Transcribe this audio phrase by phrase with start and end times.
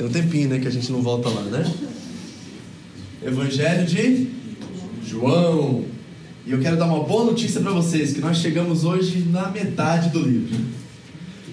[0.00, 1.70] Tem um tempinho, né, que a gente não volta lá, né?
[3.22, 4.30] Evangelho de
[5.06, 5.84] João.
[6.46, 10.08] E eu quero dar uma boa notícia para vocês, que nós chegamos hoje na metade
[10.08, 10.58] do livro.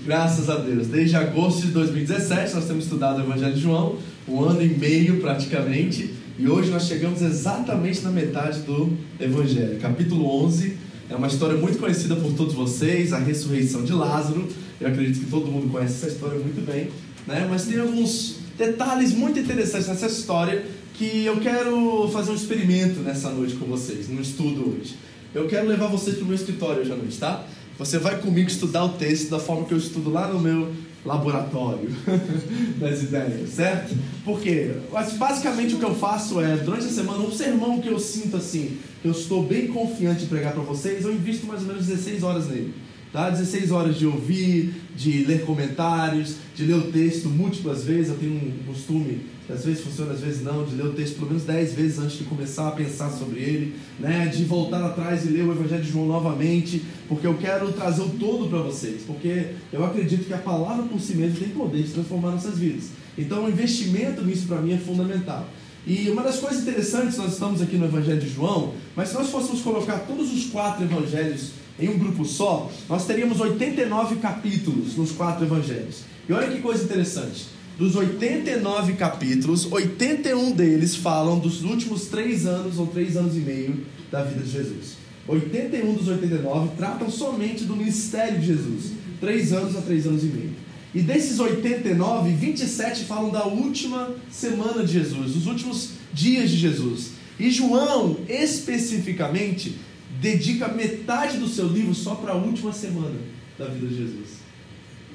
[0.06, 0.88] Graças a Deus.
[0.88, 5.20] Desde agosto de 2017 nós temos estudado o Evangelho de João, um ano e meio
[5.20, 9.78] praticamente, e hoje nós chegamos exatamente na metade do Evangelho.
[9.82, 10.78] Capítulo 11
[11.10, 14.48] é uma história muito conhecida por todos vocês, a ressurreição de Lázaro.
[14.80, 16.88] Eu acredito que todo mundo conhece essa história muito bem,
[17.28, 17.46] né?
[17.50, 23.30] Mas tem alguns detalhes muito interessantes nessa história que eu quero fazer um experimento nessa
[23.30, 24.96] noite com vocês, no estudo hoje.
[25.34, 27.46] Eu quero levar vocês para o meu escritório hoje à noite, tá?
[27.78, 30.74] Você vai comigo estudar o texto da forma que eu estudo lá no meu
[31.06, 31.90] laboratório
[32.80, 33.96] das ideias, certo?
[34.26, 34.72] Porque
[35.20, 38.80] basicamente o que eu faço é, durante a semana, um sermão que eu sinto assim,
[39.06, 42.48] eu estou bem confiante em pregar para vocês, eu invisto mais ou menos 16 horas
[42.48, 42.74] nele.
[43.12, 43.30] Tá?
[43.30, 48.10] 16 horas de ouvir, de ler comentários, de ler o texto múltiplas vezes.
[48.10, 51.16] Eu tenho um costume, que às vezes funciona, às vezes não, de ler o texto
[51.16, 54.28] pelo menos 10 vezes antes de começar a pensar sobre ele, né?
[54.28, 58.10] de voltar atrás e ler o Evangelho de João novamente, porque eu quero trazer o
[58.10, 61.94] todo para vocês, porque eu acredito que a palavra por si mesma tem poder de
[61.94, 62.90] transformar nossas vidas.
[63.18, 65.48] Então o investimento nisso para mim é fundamental.
[65.88, 69.30] E uma das coisas interessantes, nós estamos aqui no Evangelho de João, mas se nós
[69.30, 75.12] fôssemos colocar todos os quatro evangelhos em um grupo só, nós teríamos 89 capítulos nos
[75.12, 76.02] quatro evangelhos.
[76.28, 77.48] E olha que coisa interessante.
[77.78, 83.86] Dos 89 capítulos, 81 deles falam dos últimos três anos ou três anos e meio
[84.12, 84.98] da vida de Jesus.
[85.28, 88.94] 81 dos 89 tratam somente do ministério de Jesus.
[89.20, 90.56] Três anos a três anos e meio.
[90.96, 97.12] E desses 89, 27 falam da última semana de Jesus, dos últimos dias de Jesus.
[97.40, 99.76] E João, especificamente,
[100.20, 103.16] dedica metade do seu livro só para a última semana
[103.58, 104.38] da vida de Jesus.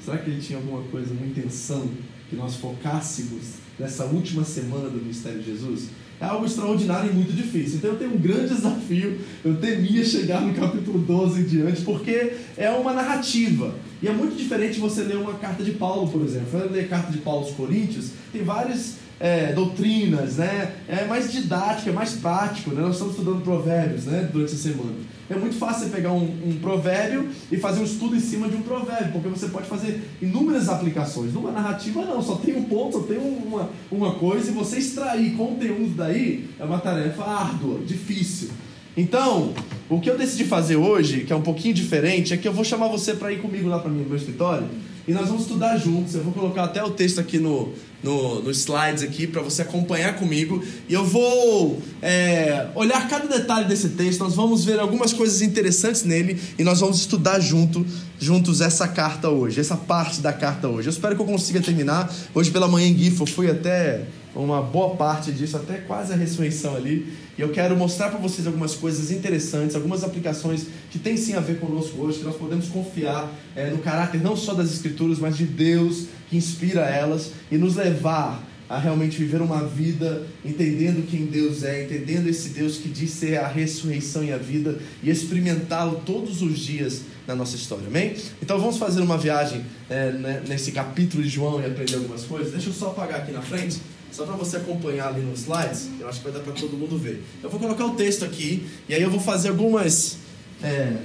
[0.03, 1.89] Será que ele tinha alguma coisa, uma intenção
[2.29, 5.89] que nós focássemos nessa última semana do ministério de Jesus?
[6.19, 7.77] É algo extraordinário e muito difícil.
[7.77, 9.19] Então eu tenho um grande desafio.
[9.43, 13.75] Eu temia chegar no capítulo 12 em diante, porque é uma narrativa.
[14.01, 16.47] E é muito diferente você ler uma carta de Paulo, por exemplo.
[16.51, 20.73] Você ler a carta de Paulo aos Coríntios, tem várias é, doutrinas, né?
[20.85, 22.81] É mais didático, é mais prático, né?
[22.81, 24.29] Nós estamos estudando provérbios, né?
[24.29, 24.95] Durante a semana.
[25.29, 28.57] É muito fácil você pegar um, um, provérbio e fazer um estudo em cima de
[28.57, 31.33] um provérbio, porque você pode fazer inúmeras aplicações.
[31.33, 35.37] Numa narrativa, não, só tem um ponto, só tem uma, uma coisa, e você extrair
[35.37, 38.49] conteúdo daí é uma tarefa árdua, difícil.
[38.97, 39.53] Então,
[39.89, 42.65] o que eu decidi fazer hoje, que é um pouquinho diferente, é que eu vou
[42.65, 44.67] chamar você para ir comigo lá para no meu escritório
[45.07, 46.15] e nós vamos estudar juntos.
[46.15, 50.17] Eu vou colocar até o texto aqui no, no, no slides aqui para você acompanhar
[50.17, 50.63] comigo.
[50.89, 54.19] E eu vou é, olhar cada detalhe desse texto.
[54.19, 57.85] Nós vamos ver algumas coisas interessantes nele e nós vamos estudar junto,
[58.19, 60.89] juntos essa carta hoje, essa parte da carta hoje.
[60.89, 62.13] Eu espero que eu consiga terminar.
[62.35, 64.05] Hoje pela manhã em eu fui até
[64.35, 67.13] uma boa parte disso, até quase a ressurreição ali.
[67.37, 71.39] E eu quero mostrar para vocês algumas coisas interessantes, algumas aplicações que têm sim a
[71.39, 75.37] ver conosco hoje, que nós podemos confiar é, no caráter não só das Escrituras, mas
[75.37, 81.27] de Deus que inspira elas e nos levar a realmente viver uma vida entendendo quem
[81.27, 86.01] Deus é, entendendo esse Deus que diz ser a ressurreição e a vida e experimentá-lo
[86.03, 88.15] todos os dias na nossa história, amém?
[88.41, 92.51] Então vamos fazer uma viagem é, né, nesse capítulo de João e aprender algumas coisas.
[92.51, 93.79] Deixa eu só apagar aqui na frente.
[94.11, 96.97] Só para você acompanhar ali nos slides, eu acho que vai dar para todo mundo
[96.97, 97.23] ver.
[97.43, 100.17] Eu vou colocar o texto aqui e aí eu vou fazer algumas
[100.63, 100.97] é,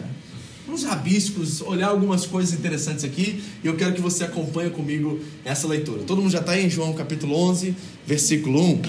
[0.73, 5.67] uns rabiscos, olhar algumas coisas interessantes aqui e eu quero que você acompanhe comigo essa
[5.67, 6.03] leitura.
[6.03, 7.75] Todo mundo já está em João capítulo 11,
[8.07, 8.83] versículo 1.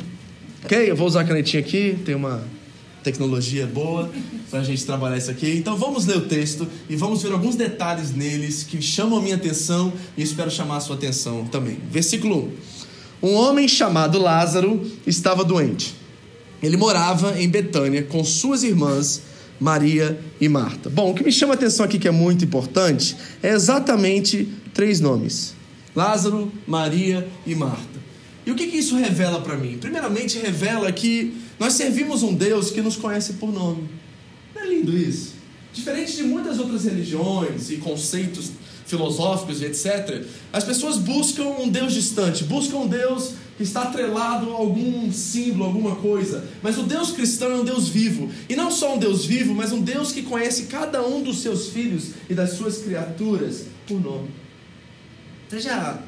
[0.66, 0.92] Ok?
[0.92, 2.44] Eu vou usar a canetinha aqui, tem uma
[3.04, 4.12] tecnologia boa
[4.50, 5.52] para a gente trabalhar isso aqui.
[5.52, 9.36] Então vamos ler o texto e vamos ver alguns detalhes neles que chamam a minha
[9.36, 11.78] atenção e espero chamar a sua atenção também.
[11.90, 12.52] Versículo
[13.22, 13.30] 1.
[13.30, 15.96] Um homem chamado Lázaro estava doente.
[16.62, 19.22] Ele morava em Betânia com suas irmãs
[19.60, 20.90] Maria e Marta.
[20.90, 25.00] Bom, o que me chama a atenção aqui que é muito importante é exatamente três
[25.00, 25.54] nomes:
[25.96, 28.00] Lázaro, Maria e Marta.
[28.46, 29.78] E o que, que isso revela para mim?
[29.78, 33.90] Primeiramente, revela que nós servimos um Deus que nos conhece por nome.
[34.56, 35.34] Não é lindo isso?
[35.74, 38.52] Diferente de muitas outras religiões e conceitos
[38.88, 44.52] filosóficos e etc., as pessoas buscam um Deus distante, buscam um Deus que está atrelado
[44.52, 46.48] a algum símbolo, alguma coisa.
[46.64, 48.30] Mas o Deus cristão é um Deus vivo.
[48.48, 51.68] E não só um Deus vivo, mas um Deus que conhece cada um dos seus
[51.68, 54.30] filhos e das suas criaturas por nome.
[55.50, 56.02] Você já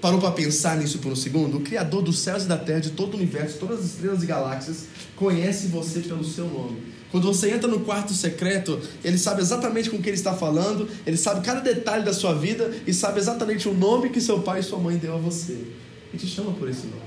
[0.00, 1.56] parou para pensar nisso por um segundo?
[1.56, 4.26] O Criador dos céus e da terra, de todo o universo, todas as estrelas e
[4.26, 4.84] galáxias,
[5.16, 6.80] conhece você pelo seu nome.
[7.10, 11.16] Quando você entra no quarto secreto, ele sabe exatamente com quem ele está falando, ele
[11.16, 14.62] sabe cada detalhe da sua vida e sabe exatamente o nome que seu pai e
[14.62, 15.58] sua mãe deu a você
[16.14, 17.02] e te chama por esse nome.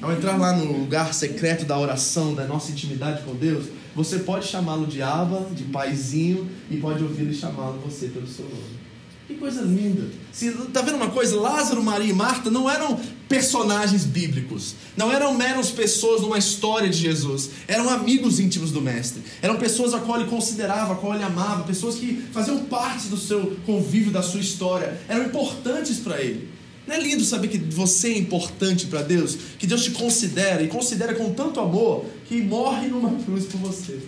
[0.00, 4.46] Ao entrar lá no lugar secreto da oração, da nossa intimidade com Deus, você pode
[4.46, 8.80] chamá-lo de Abba, de paizinho, e pode ouvi-lo chamá-lo você pelo seu nome.
[9.26, 10.08] Que coisa linda.
[10.32, 11.38] Se, tá vendo uma coisa?
[11.38, 12.98] Lázaro, Maria e Marta não eram
[13.28, 14.74] personagens bíblicos.
[14.96, 17.50] Não eram meros pessoas numa história de Jesus.
[17.68, 19.22] Eram amigos íntimos do Mestre.
[19.40, 21.62] Eram pessoas a qual ele considerava, a qual ele amava.
[21.62, 25.00] Pessoas que faziam parte do seu convívio, da sua história.
[25.08, 26.48] Eram importantes para ele.
[26.90, 29.38] Não é lindo saber que você é importante para Deus?
[29.60, 34.00] Que Deus te considera e considera com tanto amor que morre numa cruz por você.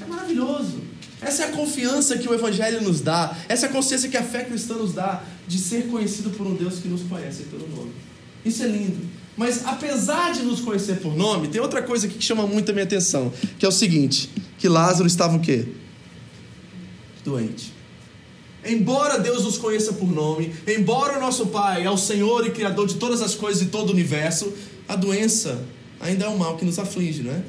[0.00, 0.82] É maravilhoso.
[1.20, 3.36] Essa é a confiança que o Evangelho nos dá.
[3.48, 6.54] Essa é a consciência que a fé cristã nos dá de ser conhecido por um
[6.54, 7.90] Deus que nos conhece pelo nome.
[8.44, 9.00] Isso é lindo.
[9.36, 12.84] Mas apesar de nos conhecer por nome, tem outra coisa que chama muito a minha
[12.84, 15.66] atenção, que é o seguinte, que Lázaro estava o quê?
[17.24, 17.81] Doente.
[18.64, 22.86] Embora Deus nos conheça por nome, embora o nosso Pai é o Senhor e Criador
[22.86, 24.52] de todas as coisas e todo o universo,
[24.88, 25.64] a doença
[26.00, 27.42] ainda é o mal que nos aflige, não é?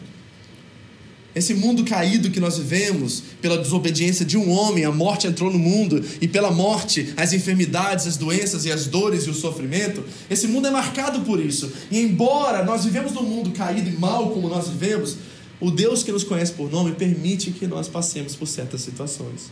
[1.36, 5.57] Esse mundo caído que nós vivemos, pela desobediência de um homem, a morte entrou no
[5.57, 10.48] mundo, e pela morte, as enfermidades, as doenças e as dores e o sofrimento, esse
[10.48, 11.71] mundo é marcado por isso.
[11.89, 15.18] E embora nós vivemos num mundo caído e mal como nós vivemos,
[15.59, 19.50] o Deus que nos conhece por nome permite que nós passemos por certas situações.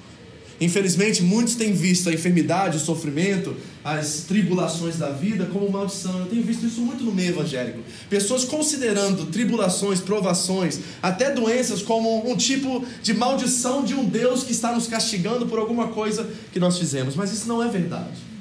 [0.62, 6.20] Infelizmente, muitos têm visto a enfermidade, o sofrimento, as tribulações da vida como maldição.
[6.20, 7.80] Eu tenho visto isso muito no meio evangélico.
[8.08, 14.52] Pessoas considerando tribulações, provações, até doenças como um tipo de maldição de um Deus que
[14.52, 17.16] está nos castigando por alguma coisa que nós fizemos.
[17.16, 18.32] Mas isso não é verdade.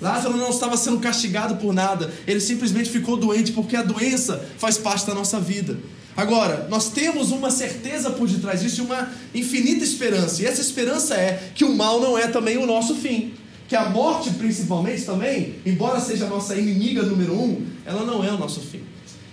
[0.00, 4.76] Lázaro não estava sendo castigado por nada, ele simplesmente ficou doente porque a doença faz
[4.76, 5.78] parte da nossa vida.
[6.16, 10.42] Agora, nós temos uma certeza por detrás disso e uma infinita esperança.
[10.42, 13.32] E essa esperança é que o mal não é também o nosso fim.
[13.68, 18.30] Que a morte, principalmente, também, embora seja a nossa inimiga número um, ela não é
[18.30, 18.82] o nosso fim.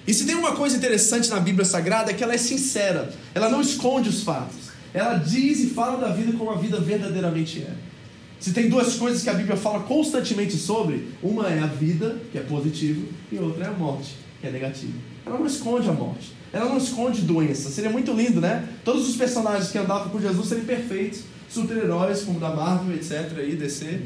[0.08, 3.50] E se tem uma coisa interessante na Bíblia Sagrada é que ela é sincera, ela
[3.50, 4.68] não esconde os fatos.
[4.94, 7.74] Ela diz e fala da vida como a vida verdadeiramente é.
[8.40, 12.38] Se tem duas coisas que a Bíblia fala constantemente sobre, uma é a vida, que
[12.38, 14.94] é positivo, e outra é a morte, que é negativa.
[15.26, 16.37] Ela não esconde a morte.
[16.52, 17.70] Ela não esconde doença.
[17.70, 18.68] Seria muito lindo, né?
[18.84, 23.38] Todos os personagens que andavam com Jesus serem perfeitos, super-heróis, como da Marvel, etc.
[23.38, 24.02] Aí, DC.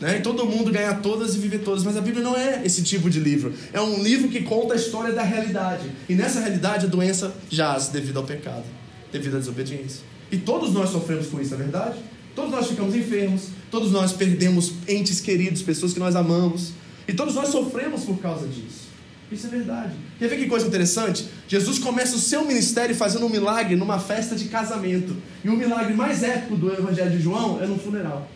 [0.00, 0.18] Né?
[0.18, 1.82] E todo mundo ganhar todas e viver todas.
[1.82, 3.52] Mas a Bíblia não é esse tipo de livro.
[3.72, 5.90] É um livro que conta a história da realidade.
[6.08, 8.64] E nessa realidade a doença jaz devido ao pecado,
[9.10, 10.00] devido à desobediência.
[10.30, 11.98] E todos nós sofremos com isso, é verdade?
[12.34, 16.72] Todos nós ficamos enfermos, todos nós perdemos entes queridos, pessoas que nós amamos.
[17.08, 18.85] E todos nós sofremos por causa disso.
[19.30, 19.92] Isso é verdade.
[20.18, 21.28] Quer ver que coisa interessante?
[21.48, 25.16] Jesus começa o seu ministério fazendo um milagre numa festa de casamento.
[25.44, 28.30] E o milagre mais épico do Evangelho de João é no funeral.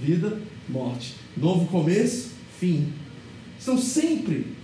[0.00, 0.38] Vida,
[0.68, 1.14] morte.
[1.36, 2.90] Novo começo, fim.
[3.58, 4.56] Estão sempre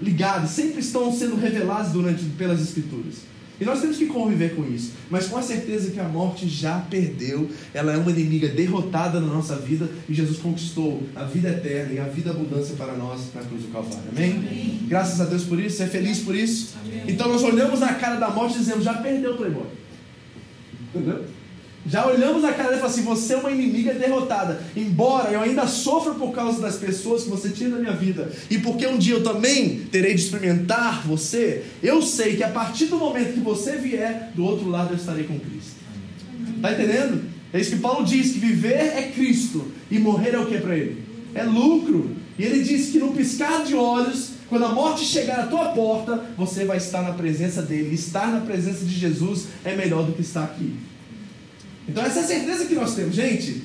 [0.00, 3.16] ligados, sempre estão sendo revelados durante, pelas Escrituras.
[3.60, 6.78] E nós temos que conviver com isso, mas com a certeza que a morte já
[6.78, 11.92] perdeu, ela é uma inimiga derrotada na nossa vida e Jesus conquistou a vida eterna
[11.92, 14.04] e a vida abundância para nós na cruz do Calvário.
[14.10, 14.32] Amém?
[14.32, 14.80] Amém.
[14.86, 16.76] Graças a Deus por isso, você é feliz por isso?
[16.84, 17.02] Amém.
[17.08, 19.66] Então nós olhamos na cara da morte e dizemos: já perdeu o Playboy.
[20.94, 21.24] Entendeu?
[21.86, 24.60] Já olhamos na cara dele e falamos assim: você é uma inimiga derrotada.
[24.76, 28.58] Embora eu ainda sofra por causa das pessoas que você tira da minha vida, e
[28.58, 32.96] porque um dia eu também terei de experimentar você, eu sei que a partir do
[32.96, 35.78] momento que você vier, do outro lado eu estarei com Cristo.
[36.56, 37.22] Está entendendo?
[37.52, 40.76] É isso que Paulo diz: que viver é Cristo e morrer é o que para
[40.76, 41.02] ele?
[41.34, 42.16] É lucro.
[42.38, 46.24] E ele diz que no piscar de olhos, quando a morte chegar à tua porta,
[46.36, 47.94] você vai estar na presença dele.
[47.94, 50.74] Estar na presença de Jesus é melhor do que estar aqui.
[51.88, 53.14] Então essa é a certeza que nós temos.
[53.14, 53.62] Gente,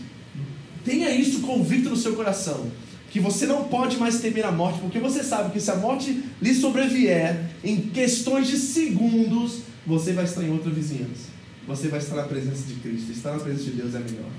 [0.86, 2.72] tenha isso convicto no seu coração.
[3.12, 6.24] Que você não pode mais temer a morte, porque você sabe que se a morte
[6.42, 11.32] lhe sobrevier, em questões de segundos, você vai estar em outra vizinhança.
[11.68, 13.12] Você vai estar na presença de Cristo.
[13.12, 14.30] Estar na presença de Deus é melhor.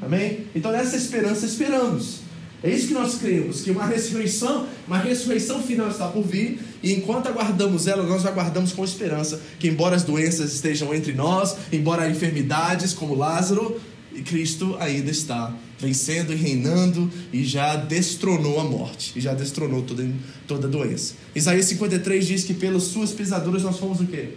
[0.00, 0.46] Amém?
[0.54, 2.27] Então nessa esperança esperamos.
[2.62, 6.92] É isso que nós cremos, que uma ressurreição, uma ressurreição final está por vir, e
[6.92, 12.02] enquanto aguardamos ela, nós aguardamos com esperança que embora as doenças estejam entre nós, embora
[12.02, 13.80] há enfermidades como Lázaro,
[14.24, 20.08] Cristo ainda está vencendo e reinando e já destronou a morte, e já destronou toda,
[20.46, 21.14] toda doença.
[21.36, 24.30] Isaías 53 diz que pelas suas pisaduras nós fomos o quê?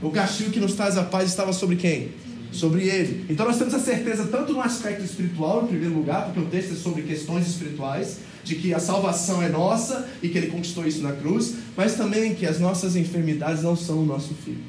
[0.00, 2.10] O castigo que nos traz a paz estava sobre quem?
[2.52, 3.26] Sobre ele.
[3.28, 6.72] Então nós temos a certeza, tanto no aspecto espiritual, em primeiro lugar, porque o texto
[6.72, 11.02] é sobre questões espirituais, de que a salvação é nossa e que ele conquistou isso
[11.02, 14.62] na cruz, mas também que as nossas enfermidades não são o nosso filho.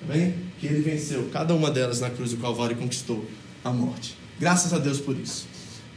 [0.00, 0.34] Tá bem?
[0.58, 3.24] Que ele venceu cada uma delas na cruz do Calvário e conquistou
[3.62, 4.16] a morte.
[4.38, 5.46] Graças a Deus por isso.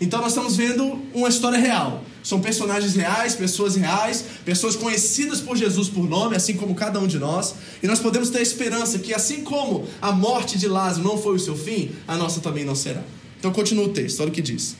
[0.04, 2.04] Então nós estamos vendo uma história real.
[2.22, 7.08] São personagens reais, pessoas reais, pessoas conhecidas por Jesus por nome, assim como cada um
[7.08, 7.56] de nós.
[7.82, 11.36] E nós podemos ter a esperança que, assim como a morte de Lázaro não foi
[11.36, 13.02] o seu fim, a nossa também não será.
[13.40, 14.76] Então continua o texto, olha o que diz.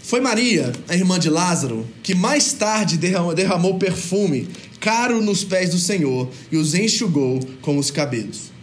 [0.00, 4.48] Foi Maria, a irmã de Lázaro, que mais tarde derramou, perfume
[4.78, 8.57] caro nos pés do Senhor e os enxugou com os cabelos.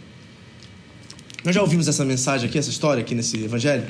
[1.46, 3.84] Nós já ouvimos essa mensagem aqui, essa história aqui nesse evangelho?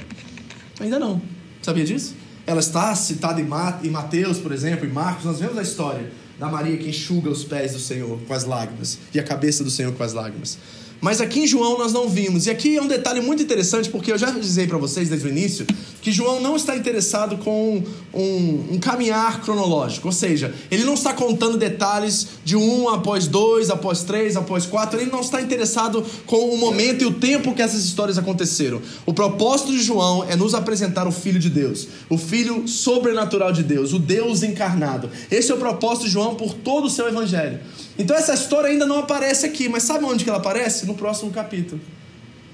[0.79, 1.23] Ainda não.
[1.63, 2.15] Sabia disso?
[2.47, 5.25] Ela está citada em Mateus, por exemplo, em Marcos.
[5.25, 8.99] Nós vemos a história da Maria que enxuga os pés do Senhor com as lágrimas
[9.15, 10.59] e a cabeça do Senhor com as lágrimas.
[11.01, 12.47] Mas aqui em João nós não vimos.
[12.47, 15.31] E aqui é um detalhe muito interessante, porque eu já dizei para vocês desde o
[15.31, 15.67] início
[16.07, 17.83] que João não está interessado com
[18.15, 20.07] um, um, caminhar cronológico.
[20.07, 25.01] Ou seja, ele não está contando detalhes de um após dois, após três, após quatro.
[25.01, 28.81] Ele não está interessado com o momento e o tempo que essas histórias aconteceram.
[29.05, 33.65] O propósito de João é nos apresentar o Filho de Deus, o Filho sobrenatural de
[33.65, 35.11] Deus, o Deus encarnado.
[35.29, 37.59] Esse é o propósito de João por todo o seu evangelho.
[37.99, 40.87] Então essa história ainda não aparece aqui, mas sabe onde que ela aparece?
[40.87, 41.81] No próximo capítulo.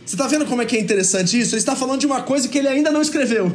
[0.04, 1.54] Você está vendo como é que é interessante isso?
[1.54, 3.52] Ele está falando de uma coisa que ele ainda não escreveu,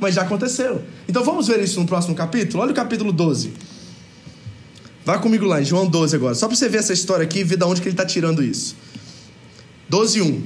[0.00, 0.82] mas já aconteceu.
[1.08, 2.62] Então vamos ver isso no próximo capítulo?
[2.62, 3.52] Olha o capítulo 12.
[5.04, 7.44] Vá comigo lá, em João 12 agora, só para você ver essa história aqui e
[7.44, 8.74] ver de onde que ele está tirando isso.
[9.88, 10.42] 12, 1.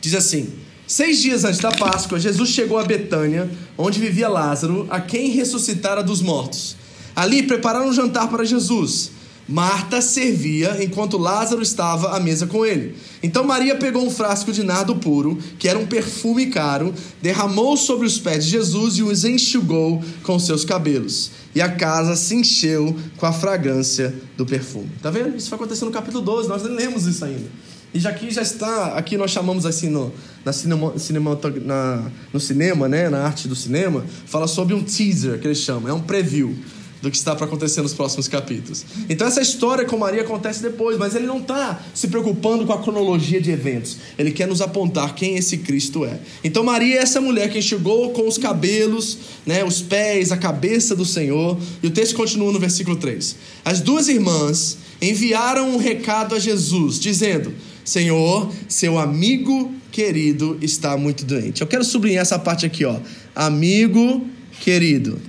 [0.00, 0.52] Diz assim:
[0.86, 6.02] Seis dias antes da Páscoa, Jesus chegou a Betânia, onde vivia Lázaro, a quem ressuscitara
[6.02, 6.76] dos mortos.
[7.16, 9.10] Ali prepararam um jantar para Jesus.
[9.48, 12.94] Marta servia enquanto Lázaro estava à mesa com ele.
[13.22, 18.06] Então Maria pegou um frasco de nardo puro, que era um perfume caro, derramou sobre
[18.06, 21.30] os pés de Jesus e os enxugou com seus cabelos.
[21.54, 24.90] E a casa se encheu com a fragrância do perfume.
[25.00, 25.34] Tá vendo?
[25.34, 27.48] Isso vai acontecer no capítulo 12, nós nem lemos isso ainda.
[27.94, 30.12] E já aqui já está, aqui nós chamamos assim no,
[30.44, 35.40] na cinema, cinema, na, no cinema, né, na arte do cinema, fala sobre um teaser
[35.40, 36.54] que eles chamam, é um preview
[37.00, 38.84] do que está para acontecer nos próximos capítulos.
[39.08, 42.82] Então essa história com Maria acontece depois, mas ele não está se preocupando com a
[42.82, 43.98] cronologia de eventos.
[44.18, 46.18] Ele quer nos apontar quem esse Cristo é.
[46.42, 50.96] Então Maria é essa mulher que chegou com os cabelos, né, os pés, a cabeça
[50.96, 51.58] do Senhor.
[51.82, 53.36] E o texto continua no versículo 3.
[53.64, 61.24] As duas irmãs enviaram um recado a Jesus, dizendo: Senhor, seu amigo querido está muito
[61.24, 61.60] doente.
[61.60, 62.98] Eu quero sublinhar essa parte aqui, ó.
[63.34, 64.26] Amigo
[64.60, 65.20] querido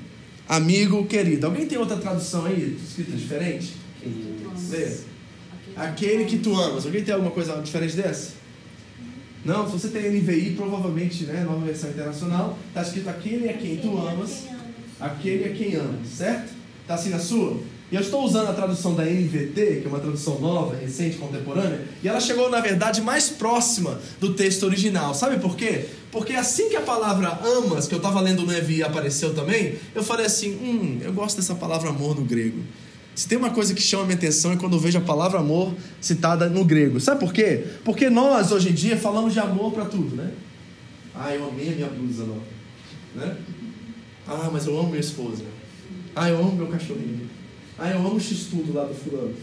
[0.49, 1.45] amigo querido.
[1.45, 3.75] Alguém tem outra tradução aí, escrita diferente?
[4.69, 4.97] Lê.
[5.75, 6.85] Aquele que tu amas.
[6.85, 8.33] Alguém tem alguma coisa diferente dessa?
[9.45, 9.65] Não?
[9.65, 13.97] Se você tem NVI, provavelmente, né, nova versão internacional, está escrito aquele a quem tu
[13.97, 14.45] amas,
[14.99, 16.51] aquele a quem amas, certo?
[16.81, 17.61] Está assim na sua?
[17.91, 21.81] E eu estou usando a tradução da NVT, que é uma tradução nova, recente, contemporânea,
[22.03, 25.15] e ela chegou, na verdade, mais próxima do texto original.
[25.15, 25.85] Sabe por quê?
[26.11, 30.03] Porque assim que a palavra amas, que eu estava lendo no Evi apareceu também, eu
[30.03, 32.63] falei assim: hum, eu gosto dessa palavra amor no grego.
[33.15, 35.73] Se tem uma coisa que chama minha atenção é quando eu vejo a palavra amor
[35.99, 36.99] citada no grego.
[36.99, 37.65] Sabe por quê?
[37.83, 40.31] Porque nós, hoje em dia, falamos de amor para tudo, né?
[41.13, 42.41] Ah, eu amei a minha blusa nova.
[43.15, 43.35] Né?
[44.25, 45.43] Ah, mas eu amo minha esposa.
[46.15, 47.29] Ah, eu amo meu cachorrinho.
[47.79, 49.33] Ah, eu amo o x-tudo lá do fulano.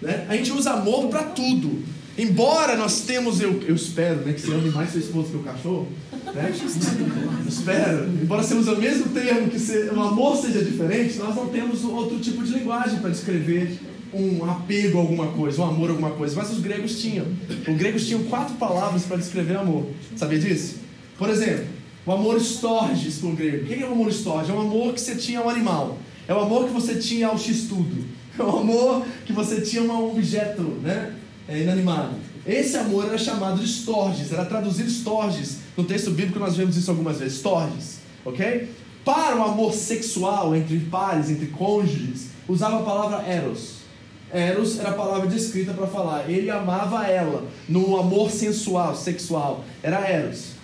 [0.00, 0.26] Né?
[0.28, 1.82] A gente usa amor para tudo.
[2.16, 5.42] Embora nós temos, eu, eu espero, né, que você ame mais seu esposo que o
[5.42, 5.88] cachorro.
[6.32, 6.52] Né?
[6.52, 8.08] Eu espero.
[8.22, 12.18] Embora use o mesmo termo, que se, o amor seja diferente, nós não temos outro
[12.20, 13.78] tipo de linguagem para descrever
[14.12, 16.36] um apego a alguma coisa, um amor a alguma coisa.
[16.36, 17.26] Mas os gregos tinham.
[17.66, 19.86] Os gregos tinham quatro palavras para descrever amor.
[20.16, 20.76] Sabia disso?
[21.18, 21.66] Por exemplo,
[22.06, 23.64] o amor estorges para o grego.
[23.64, 24.50] O que é o amor estorge?
[24.52, 25.98] É um amor que você tinha ao animal.
[26.26, 28.04] É o amor que você tinha ao x-tudo.
[28.38, 31.14] É o amor que você tinha a um objeto né,
[31.48, 32.16] é, inanimado.
[32.46, 35.58] Esse amor era chamado de storges, era traduzido storges.
[35.76, 38.68] No texto bíblico nós vemos isso algumas vezes, storges, ok?
[39.04, 43.84] Para o amor sexual entre pares, entre cônjuges, usava a palavra eros.
[44.32, 46.28] Eros era a palavra descrita para falar.
[46.28, 49.64] Ele amava ela no amor sensual, sexual.
[49.82, 50.54] Era eros.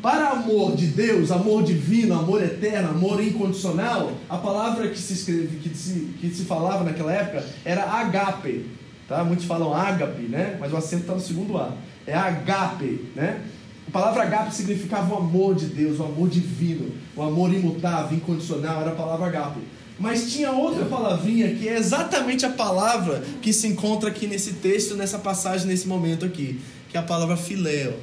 [0.00, 5.56] Para amor de Deus, amor divino, amor eterno, amor incondicional, a palavra que se escreve,
[5.58, 8.66] que se, que se falava naquela época era agape.
[9.08, 9.24] Tá?
[9.24, 10.56] Muitos falam ágape, né?
[10.60, 11.72] mas o acento está no segundo A.
[12.06, 13.42] é agape, né?
[13.88, 18.82] A palavra agape significava o amor de Deus, o amor divino, o amor imutável, incondicional,
[18.82, 19.60] era a palavra agape.
[19.98, 24.94] Mas tinha outra palavrinha que é exatamente a palavra que se encontra aqui nesse texto,
[24.94, 27.94] nessa passagem, nesse momento aqui, que é a palavra filéu.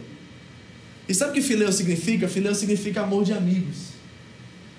[1.07, 2.27] E sabe o que filéu significa?
[2.27, 3.95] Filéu significa amor de amigos.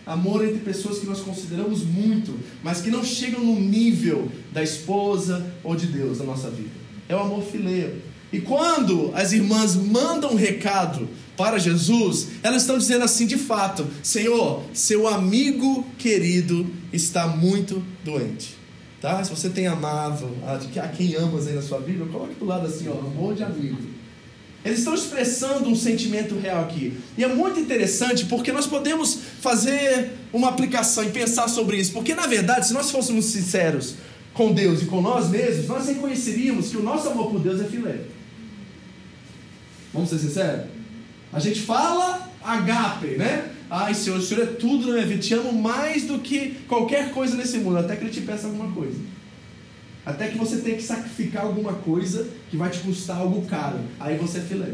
[0.05, 5.45] Amor entre pessoas que nós consideramos muito, mas que não chegam no nível da esposa
[5.65, 6.71] ou de Deus na nossa vida.
[7.09, 7.95] É o amor filéu.
[8.33, 13.87] E quando as irmãs mandam um recado para Jesus, elas estão dizendo assim de fato:
[14.03, 18.57] Senhor, seu amigo querido está muito doente.
[19.01, 19.23] Tá?
[19.23, 22.89] Se você tem amado a quem amas aí na sua Bíblia, coloque do lado assim,
[22.89, 23.96] ó, amor de amigo.
[24.67, 26.99] Eles estão expressando um sentimento real aqui.
[27.17, 31.93] E é muito interessante porque nós podemos fazer uma aplicação e pensar sobre isso.
[31.93, 33.95] Porque, na verdade, se nós fôssemos sinceros
[34.35, 37.65] com Deus e com nós mesmos, nós reconheceríamos que o nosso amor por Deus é
[37.65, 38.01] filé.
[39.95, 40.67] Vamos ser sinceros?
[41.33, 43.53] A gente fala agape, né?
[43.71, 45.23] Ai, Senhor, o Senhor é tudo na minha vida.
[45.23, 48.73] Te amo mais do que qualquer coisa nesse mundo, até que Ele te peça alguma
[48.73, 48.99] coisa.
[50.07, 53.81] Até que você tenha que sacrificar alguma coisa que vai te custar algo caro.
[53.99, 54.73] Aí você é filé.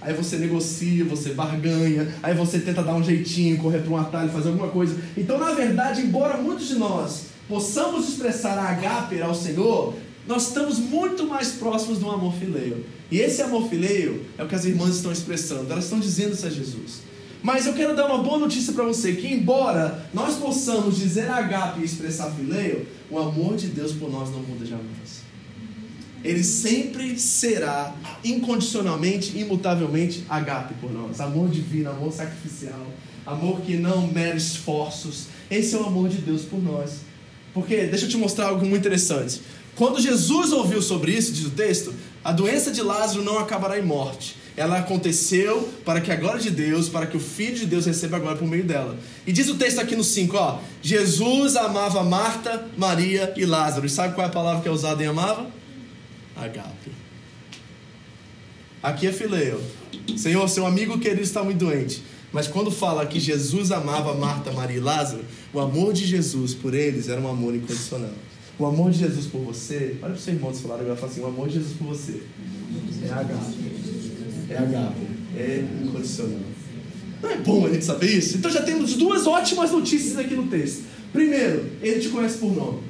[0.00, 4.30] Aí você negocia, você barganha, aí você tenta dar um jeitinho, correr para um atalho,
[4.30, 4.96] fazer alguma coisa.
[5.14, 9.94] Então, na verdade, embora muitos de nós possamos expressar a agape ao Senhor,
[10.26, 12.84] nós estamos muito mais próximos do amor fileio.
[13.10, 16.46] E esse amor fileio é o que as irmãs estão expressando, elas estão dizendo isso
[16.46, 17.05] a Jesus.
[17.46, 21.80] Mas eu quero dar uma boa notícia para você: que embora nós possamos dizer agape
[21.80, 25.22] e expressar fileio, o amor de Deus por nós não muda jamais.
[26.24, 31.20] Ele sempre será incondicionalmente, imutavelmente agape por nós.
[31.20, 32.84] Amor divino, amor sacrificial,
[33.24, 35.26] amor que não mera esforços.
[35.48, 37.02] Esse é o amor de Deus por nós.
[37.54, 39.40] Porque, deixa eu te mostrar algo muito interessante.
[39.76, 43.84] Quando Jesus ouviu sobre isso, diz o texto, a doença de Lázaro não acabará em
[43.84, 44.34] morte.
[44.56, 48.16] Ela aconteceu para que a glória de Deus, para que o Filho de Deus receba
[48.16, 48.96] a glória por meio dela.
[49.26, 50.60] E diz o texto aqui no 5, ó.
[50.80, 53.84] Jesus amava Marta, Maria e Lázaro.
[53.84, 55.46] E sabe qual é a palavra que é usada em amava?
[56.34, 56.90] Agape.
[58.82, 59.62] Aqui é fileu.
[60.16, 62.02] Senhor, seu amigo querido está muito doente.
[62.32, 66.74] Mas quando fala que Jesus amava Marta, Maria e Lázaro, o amor de Jesus por
[66.74, 68.12] eles era um amor incondicional.
[68.58, 71.20] O amor de Jesus por você, olha para o seu irmão falar agora, fala assim,
[71.20, 72.22] o amor de Jesus por você
[73.04, 73.65] é agape.
[74.48, 75.06] É agape,
[75.36, 76.40] é incondicional.
[77.22, 78.36] Não é bom a gente saber isso?
[78.36, 80.84] Então já temos duas ótimas notícias aqui no texto.
[81.12, 82.80] Primeiro, ele te conhece por nome.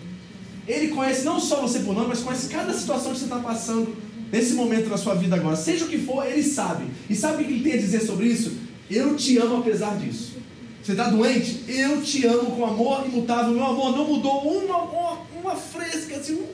[0.67, 3.97] Ele conhece não só você por nome, mas conhece cada situação que você está passando
[4.33, 5.57] nesse momento na sua vida agora.
[5.57, 6.87] Seja o que for, ele sabe.
[7.09, 8.53] E sabe o que ele tem a dizer sobre isso?
[8.91, 10.35] Eu te amo apesar disso.
[10.83, 11.65] Você está doente?
[11.69, 13.53] Eu te amo com amor imutável.
[13.53, 16.47] Meu amor não mudou uma, uma, uma fresca, assim, um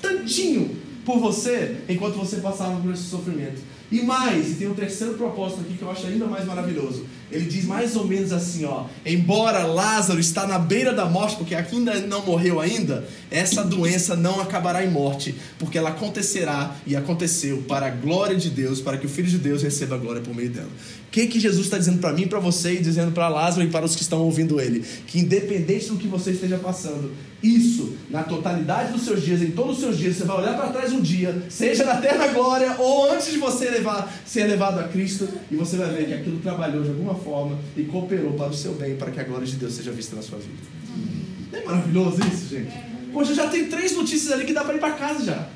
[0.00, 3.60] tantinho por você enquanto você passava por esse sofrimento.
[3.90, 7.04] E mais, e tem um terceiro propósito aqui que eu acho ainda mais maravilhoso.
[7.30, 11.54] Ele diz mais ou menos assim, ó: embora Lázaro está na beira da morte, porque
[11.54, 16.94] aqui ainda não morreu ainda, essa doença não acabará em morte, porque ela acontecerá e
[16.94, 20.22] aconteceu para a glória de Deus, para que o Filho de Deus receba a glória
[20.22, 20.70] por meio dela.
[21.08, 23.70] O que, que Jesus está dizendo para mim, para você e dizendo para Lázaro e
[23.70, 24.84] para os que estão ouvindo ele?
[25.08, 27.10] Que independente do que você esteja passando,
[27.42, 30.68] isso, na totalidade dos seus dias, em todos os seus dias, você vai olhar para
[30.68, 34.84] trás um dia, seja na terra glória ou antes de você levar, ser levado a
[34.88, 38.54] Cristo, e você vai ver que aquilo trabalhou de alguma forma e cooperou para o
[38.54, 40.52] seu bem, para que a glória de Deus seja vista na sua vida.
[41.52, 42.72] Não é maravilhoso isso, gente?
[43.12, 45.48] Poxa, já tem três notícias ali que dá para ir para casa já.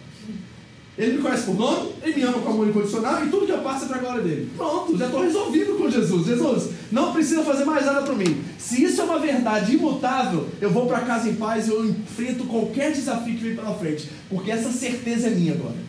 [0.96, 3.59] Ele me conhece por nome, ele me ama com amor incondicional e tudo que eu
[3.59, 4.48] passo é para a glória dele.
[4.57, 6.24] Pronto, já estou resolvido com Jesus.
[6.24, 8.42] Jesus, não precisa fazer mais nada para mim.
[8.59, 12.44] Se isso é uma verdade imutável, eu vou para casa em paz e eu enfrento
[12.44, 15.83] qualquer desafio que vem pela frente, porque essa certeza é minha agora.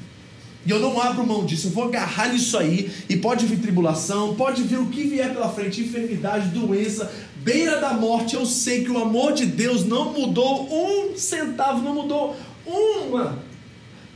[0.66, 4.34] E eu não abro mão disso, eu vou agarrar nisso aí, e pode vir tribulação,
[4.34, 7.14] pode vir o que vier pela frente, enfermidade, doença,
[7.44, 11.94] beira da morte, eu sei que o amor de Deus não mudou um centavo, não
[11.94, 13.38] mudou uma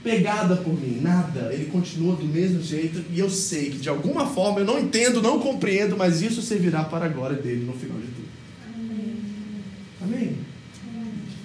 [0.03, 1.53] pegada por mim, nada.
[1.53, 5.21] Ele continua do mesmo jeito e eu sei que de alguma forma eu não entendo,
[5.21, 8.27] não compreendo, mas isso servirá para a glória dele no final de tudo.
[8.73, 9.15] Amém?
[10.01, 10.37] Amém?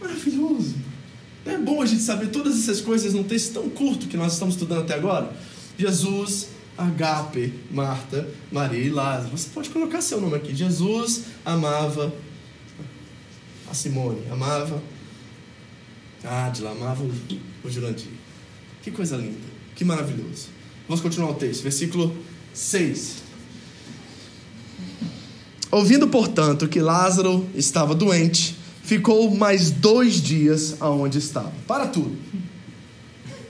[0.01, 0.77] Maravilhoso.
[1.45, 4.55] É bom a gente saber todas essas coisas num texto tão curto que nós estamos
[4.55, 5.31] estudando até agora?
[5.77, 9.37] Jesus, Agape, Marta, Maria e Lázaro.
[9.37, 10.55] Você pode colocar seu nome aqui.
[10.55, 12.15] Jesus amava
[13.71, 14.83] a Simone, amava
[16.25, 18.24] a Adila, amava o Jurandir.
[18.85, 19.39] Que coisa linda,
[19.75, 20.49] que maravilhoso.
[20.87, 22.15] Vamos continuar o texto, versículo
[22.53, 23.15] 6.
[25.71, 31.51] Ouvindo, portanto, que Lázaro estava doente, ficou mais dois dias aonde estava.
[31.67, 32.15] Para tudo.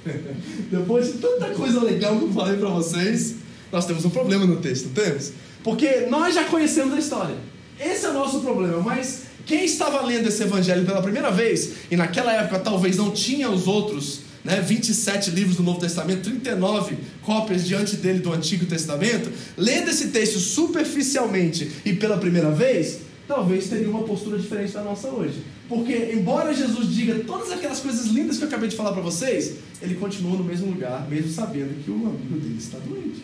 [0.71, 3.35] Depois de tanta coisa legal que eu falei para vocês,
[3.73, 5.33] nós temos um problema no texto, temos?
[5.65, 7.37] Porque nós já conhecemos a história.
[7.81, 11.97] Esse é o nosso problema, mas quem estava lendo esse evangelho pela primeira vez, e
[11.97, 17.67] naquela época talvez não tinha os outros né, 27 livros do Novo Testamento, 39 cópias
[17.67, 23.89] diante dele do Antigo Testamento, lendo esse texto superficialmente e pela primeira vez, talvez teria
[23.89, 25.43] uma postura diferente da nossa hoje.
[25.67, 29.55] Porque, embora Jesus diga todas aquelas coisas lindas que eu acabei de falar para vocês,
[29.81, 33.23] ele continua no mesmo lugar, mesmo sabendo que o amigo dele está doente.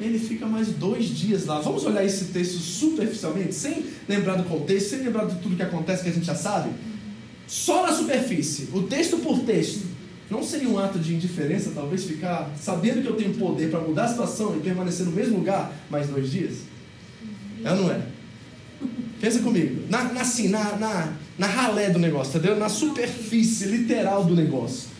[0.00, 1.60] Ele fica mais dois dias lá.
[1.60, 6.02] Vamos olhar esse texto superficialmente, sem lembrar do contexto, sem lembrar de tudo que acontece
[6.02, 6.70] que a gente já sabe?
[7.46, 9.86] Só na superfície, o texto por texto,
[10.30, 14.04] não seria um ato de indiferença, talvez, ficar sabendo que eu tenho poder para mudar
[14.04, 16.58] a situação e permanecer no mesmo lugar mais dois dias?
[17.64, 18.00] É ou não é?
[19.20, 22.56] Pensa comigo, na, na, assim, na, na, na ralé do negócio, entendeu?
[22.56, 24.96] Na superfície literal do negócio.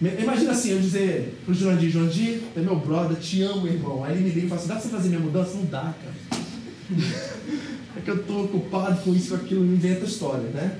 [0.00, 4.02] Imagina assim, eu dizer pro Jurandir, Jurandir, é meu brother, te amo, irmão.
[4.02, 5.54] Aí ele me liga e fala assim, dá pra você fazer minha mudança?
[5.54, 6.42] Não dá, cara.
[7.94, 10.78] É que eu tô ocupado com isso, aquilo, inventa história, né?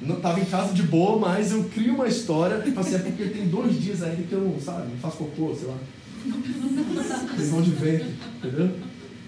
[0.00, 3.48] Não estava em casa de boa, mas eu crio uma história, assim, é porque tem
[3.48, 5.78] dois dias ainda que eu não, sabe, faço cocô, sei lá.
[7.50, 8.06] Mão de vento,
[8.38, 8.70] entendeu?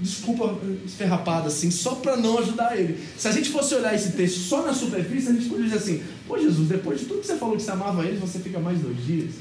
[0.01, 2.99] Desculpa esferrapada assim, só para não ajudar ele.
[3.17, 6.03] Se a gente fosse olhar esse texto só na superfície, a gente poderia dizer assim:
[6.27, 8.81] Pô, Jesus, depois de tudo que você falou que você amava eles, você fica mais
[8.81, 9.35] dois dias.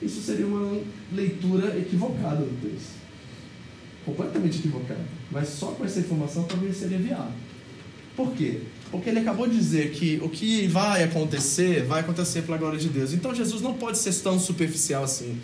[0.00, 0.80] Isso seria uma
[1.12, 2.94] leitura equivocada do texto.
[4.04, 5.04] Completamente equivocada.
[5.30, 7.32] Mas só com essa informação talvez seria viável.
[8.16, 8.60] Por quê?
[8.90, 12.88] Porque ele acabou de dizer que o que vai acontecer, vai acontecer pela glória de
[12.88, 13.12] Deus.
[13.12, 15.38] Então Jesus não pode ser tão superficial assim.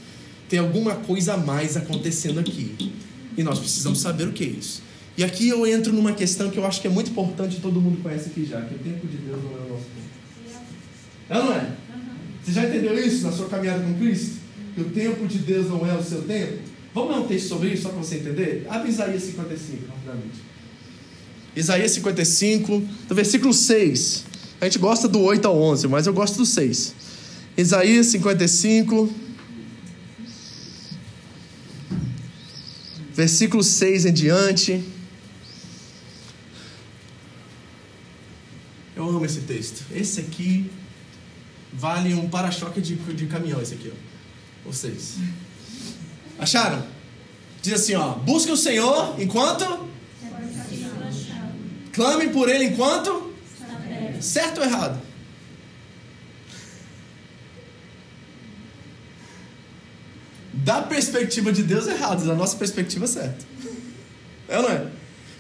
[0.49, 2.93] Tem alguma coisa a mais acontecendo aqui.
[3.37, 4.83] E nós precisamos saber o que é isso.
[5.17, 7.81] E aqui eu entro numa questão que eu acho que é muito importante e todo
[7.81, 10.61] mundo conhece aqui já, que o tempo de Deus não é o nosso tempo.
[11.29, 11.73] É ou não é?
[12.43, 14.41] Você já entendeu isso na sua caminhada com Cristo?
[14.75, 16.59] Que o tempo de Deus não é o seu tempo?
[16.95, 18.67] Vamos ler um texto sobre isso, só para você entender?
[18.69, 20.50] Abre Isaías 55, rapidamente.
[21.55, 24.25] Isaías 55, do versículo 6.
[24.61, 26.95] A gente gosta do 8 ao 11, mas eu gosto do 6.
[27.57, 29.13] Isaías 55,
[33.13, 34.85] versículo 6 em diante.
[38.95, 39.85] Eu amo esse texto.
[39.93, 40.71] Esse aqui
[41.73, 44.71] vale um para-choque de, de caminhão, esse aqui, ó.
[44.71, 45.17] Vocês.
[46.39, 46.87] Acharam?
[47.63, 48.15] Diz assim, ó.
[48.15, 49.89] Busque o Senhor enquanto
[52.01, 53.31] Clame por ele enquanto?
[54.23, 54.99] Certo ou errado?
[60.55, 63.45] Da perspectiva de Deus errado, da nossa perspectiva certo.
[64.49, 64.87] É ou não é?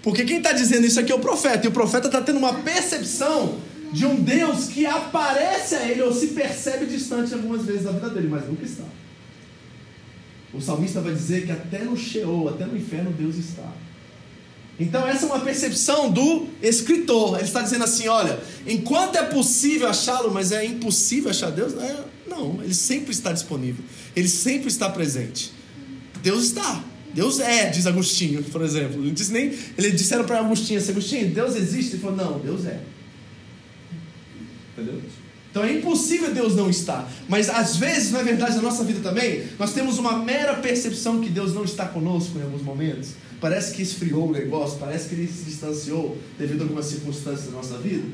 [0.02, 2.52] Porque quem está dizendo isso aqui é o profeta, e o profeta está tendo uma
[2.52, 3.58] percepção
[3.90, 8.10] de um Deus que aparece a ele ou se percebe distante algumas vezes da vida
[8.10, 8.84] dele, mas nunca está.
[10.52, 13.72] O salmista vai dizer que até no Sheol, até no inferno, Deus está.
[14.80, 17.36] Então, essa é uma percepção do escritor.
[17.36, 22.02] Ele está dizendo assim: olha, enquanto é possível achá-lo, mas é impossível achar Deus, é,
[22.26, 23.84] não, ele sempre está disponível,
[24.16, 25.52] ele sempre está presente.
[26.22, 26.82] Deus está.
[27.12, 29.02] Deus é, diz Agostinho, por exemplo.
[29.02, 31.96] Ele disse nem, ele disseram para Agostinho assim, Agostinho, Deus existe?
[31.96, 32.80] Ele falou, não, Deus é.
[34.72, 35.02] Entendeu?
[35.50, 37.10] Então é impossível Deus não estar.
[37.28, 41.28] Mas às vezes, na verdade, na nossa vida também, nós temos uma mera percepção que
[41.28, 45.26] Deus não está conosco em alguns momentos parece que esfriou o negócio, parece que ele
[45.26, 48.04] se distanciou devido a algumas circunstâncias da nossa vida.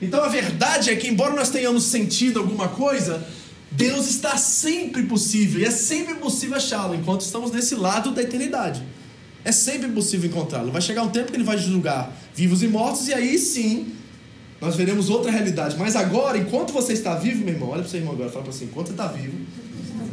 [0.00, 3.26] Então a verdade é que, embora nós tenhamos sentido alguma coisa,
[3.70, 8.82] Deus está sempre possível, e é sempre possível achá-lo enquanto estamos nesse lado da eternidade.
[9.44, 10.70] É sempre possível encontrá-lo.
[10.70, 13.94] Vai chegar um tempo que ele vai julgar vivos e mortos, e aí sim
[14.60, 15.76] nós veremos outra realidade.
[15.78, 18.44] Mas agora, enquanto você está vivo, meu irmão, olha para o seu irmão agora, fala
[18.44, 19.38] para você: enquanto você está vivo,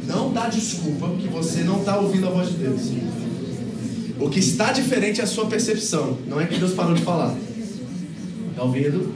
[0.06, 2.80] não dá desculpa que você não está ouvindo a voz de Deus.
[4.20, 6.18] O que está diferente é a sua percepção.
[6.26, 7.36] Não é que Deus parou de falar.
[8.50, 9.14] Está ouvindo?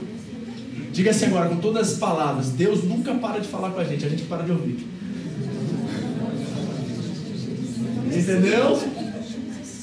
[0.93, 4.05] Diga assim agora, com todas as palavras: Deus nunca para de falar com a gente,
[4.05, 4.87] a gente para de ouvir.
[8.05, 8.79] Entendeu?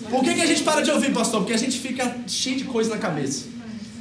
[0.08, 1.40] Por que, que a gente para de ouvir, pastor?
[1.40, 3.44] Porque a gente fica cheio de coisa na cabeça.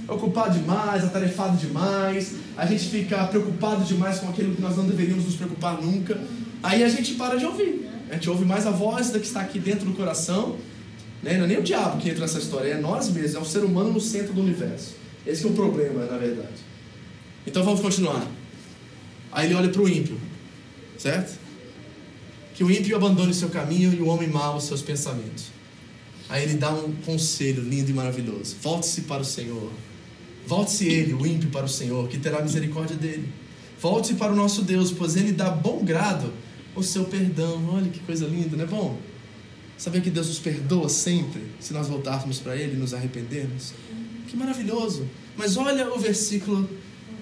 [0.07, 5.25] Ocupado demais, atarefado demais, a gente fica preocupado demais com aquilo que nós não deveríamos
[5.25, 6.19] nos preocupar nunca.
[6.63, 7.87] Aí a gente para de ouvir.
[8.09, 10.55] A gente ouve mais a voz da que está aqui dentro do coração
[11.21, 11.37] né?
[11.37, 13.63] Não é nem o diabo que entra nessa história, é nós mesmos, é o ser
[13.63, 14.95] humano no centro do universo.
[15.25, 16.61] Esse é o problema, na verdade.
[17.45, 18.25] Então vamos continuar.
[19.31, 20.17] Aí ele olha para o ímpio,
[20.97, 21.37] certo?
[22.55, 25.47] Que o ímpio abandone seu caminho e o homem mau os seus pensamentos.
[26.27, 29.71] Aí ele dá um conselho lindo e maravilhoso: volte-se para o Senhor.
[30.45, 33.29] Volte-se ele, o ímpio, para o Senhor, que terá misericórdia dele.
[33.79, 36.33] Volte para o nosso Deus, pois Ele dá bom grado
[36.75, 37.69] o seu perdão.
[37.73, 38.97] Olha que coisa linda, não é bom?
[39.79, 43.71] Saber que Deus nos perdoa sempre se nós voltarmos para Ele e nos arrependermos.
[44.27, 45.07] Que maravilhoso.
[45.37, 46.69] Mas olha o versículo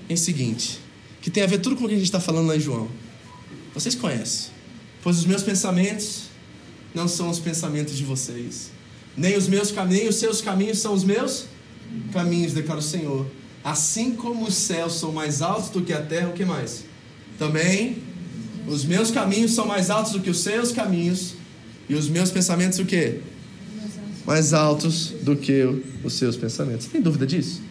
[0.09, 0.79] em seguinte,
[1.21, 2.89] que tem a ver tudo com o que a gente está falando lá em João.
[3.75, 4.49] Vocês conhecem.
[5.03, 6.23] Pois os meus pensamentos
[6.95, 8.71] não são os pensamentos de vocês.
[9.15, 11.45] Nem os meus caminhos, os seus caminhos são os meus
[12.11, 13.27] caminhos, declara o Senhor.
[13.63, 16.85] Assim como os céus são mais altos do que a terra, o que mais?
[17.37, 18.01] Também
[18.67, 21.36] os meus caminhos são mais altos do que os seus caminhos,
[21.89, 23.19] e os meus pensamentos o quê?
[24.25, 25.63] Mais altos do que
[26.03, 26.85] os seus pensamentos.
[26.85, 27.61] Você tem dúvida disso?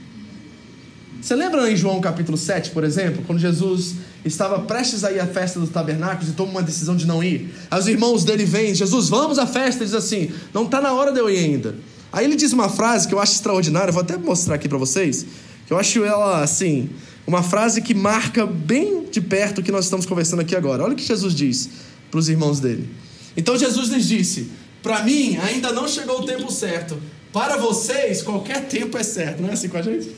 [1.20, 5.26] Você lembra em João capítulo 7, por exemplo, quando Jesus estava prestes a ir à
[5.26, 7.52] festa dos tabernáculos e toma uma decisão de não ir?
[7.70, 10.92] Aí os irmãos dele vêm, Jesus, vamos à festa, ele diz assim: não está na
[10.92, 11.74] hora de eu ir ainda.
[12.12, 15.26] Aí ele diz uma frase que eu acho extraordinária, vou até mostrar aqui para vocês,
[15.66, 16.90] que eu acho ela assim,
[17.26, 20.84] uma frase que marca bem de perto o que nós estamos conversando aqui agora.
[20.84, 21.68] Olha o que Jesus diz
[22.10, 22.88] para os irmãos dele.
[23.36, 24.50] Então Jesus lhes disse:
[24.82, 27.00] Para mim ainda não chegou o tempo certo.
[27.32, 29.42] Para vocês, qualquer tempo é certo.
[29.42, 30.10] Não é assim com a gente?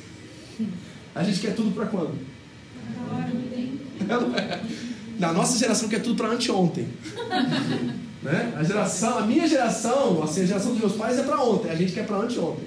[1.14, 2.16] A gente quer tudo para quando?
[5.18, 6.86] Na nossa geração quer tudo para anteontem.
[8.22, 8.54] né?
[8.56, 11.70] A geração, a minha geração, assim, a geração dos meus pais é para ontem.
[11.70, 12.66] A gente quer para anteontem.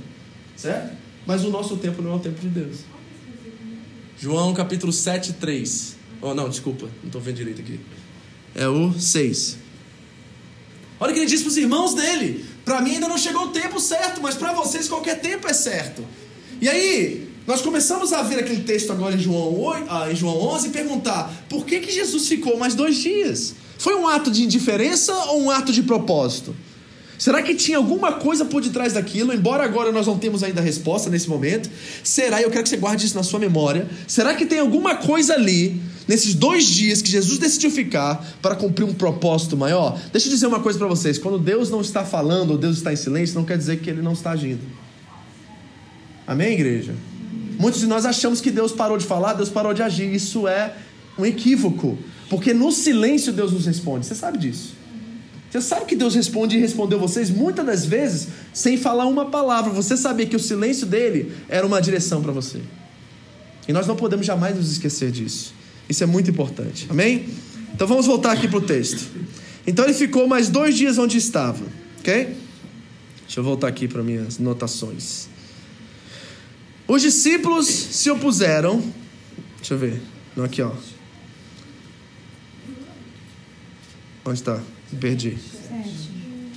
[0.58, 0.98] Certo?
[1.26, 2.80] Mas o nosso tempo não é o tempo de Deus.
[4.20, 5.96] João capítulo 7, 3.
[6.22, 7.80] Oh, não, desculpa, não estou vendo direito aqui.
[8.54, 9.61] É o 6.
[11.02, 12.46] Olha o que ele diz para os irmãos dele.
[12.64, 16.06] Para mim ainda não chegou o tempo certo, mas para vocês qualquer tempo é certo.
[16.62, 20.38] E aí, nós começamos a ver aquele texto agora em João, 8, ah, em João
[20.38, 23.56] 11 e perguntar: por que, que Jesus ficou mais dois dias?
[23.80, 26.56] Foi um ato de indiferença ou um ato de propósito?
[27.22, 29.32] Será que tinha alguma coisa por detrás daquilo?
[29.32, 31.70] Embora agora nós não temos ainda a resposta nesse momento.
[32.04, 33.88] Será, eu quero que você guarde isso na sua memória.
[34.08, 38.86] Será que tem alguma coisa ali, nesses dois dias que Jesus decidiu ficar, para cumprir
[38.86, 40.02] um propósito maior?
[40.12, 42.92] Deixa eu dizer uma coisa para vocês: quando Deus não está falando ou Deus está
[42.92, 44.62] em silêncio, não quer dizer que ele não está agindo.
[46.26, 46.96] Amém, igreja?
[47.60, 50.12] Muitos de nós achamos que Deus parou de falar, Deus parou de agir.
[50.12, 50.74] Isso é
[51.20, 52.00] um equívoco.
[52.32, 54.08] Porque no silêncio Deus nos responde.
[54.08, 54.81] Você sabe disso.
[55.52, 59.70] Você sabe que Deus responde e respondeu vocês muitas das vezes sem falar uma palavra.
[59.74, 62.62] Você sabia que o silêncio dele era uma direção para você.
[63.68, 65.54] E nós não podemos jamais nos esquecer disso.
[65.90, 66.88] Isso é muito importante.
[66.90, 67.28] Amém?
[67.74, 69.12] Então vamos voltar aqui para o texto.
[69.68, 71.66] Então ele ficou mais dois dias onde estava.
[72.00, 72.34] Ok?
[73.24, 75.28] Deixa eu voltar aqui para minhas notações.
[76.88, 78.82] Os discípulos se opuseram.
[79.58, 80.02] Deixa eu ver.
[80.34, 80.72] Não, aqui, ó.
[84.24, 84.62] Onde está?
[85.00, 85.38] Perdi.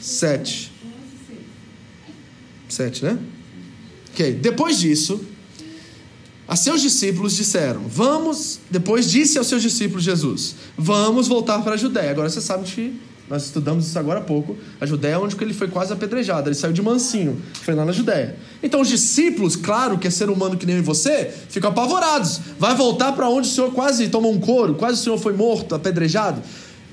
[0.00, 0.72] Sete.
[2.68, 3.18] Sete, né?
[4.12, 4.32] Ok.
[4.34, 5.20] Depois disso,
[6.46, 8.60] a seus discípulos disseram: Vamos.
[8.70, 12.10] Depois disse aos seus discípulos Jesus: Vamos voltar para a Judéia.
[12.10, 14.56] Agora você sabe que nós estudamos isso agora há pouco.
[14.78, 16.48] A Judéia é onde ele foi quase apedrejado.
[16.48, 18.36] Ele saiu de mansinho, foi lá na Judéia.
[18.62, 22.40] Então os discípulos, claro que é ser humano que nem você, ficam apavorados.
[22.58, 25.74] Vai voltar para onde o Senhor quase tomou um couro, quase o Senhor foi morto,
[25.74, 26.42] apedrejado.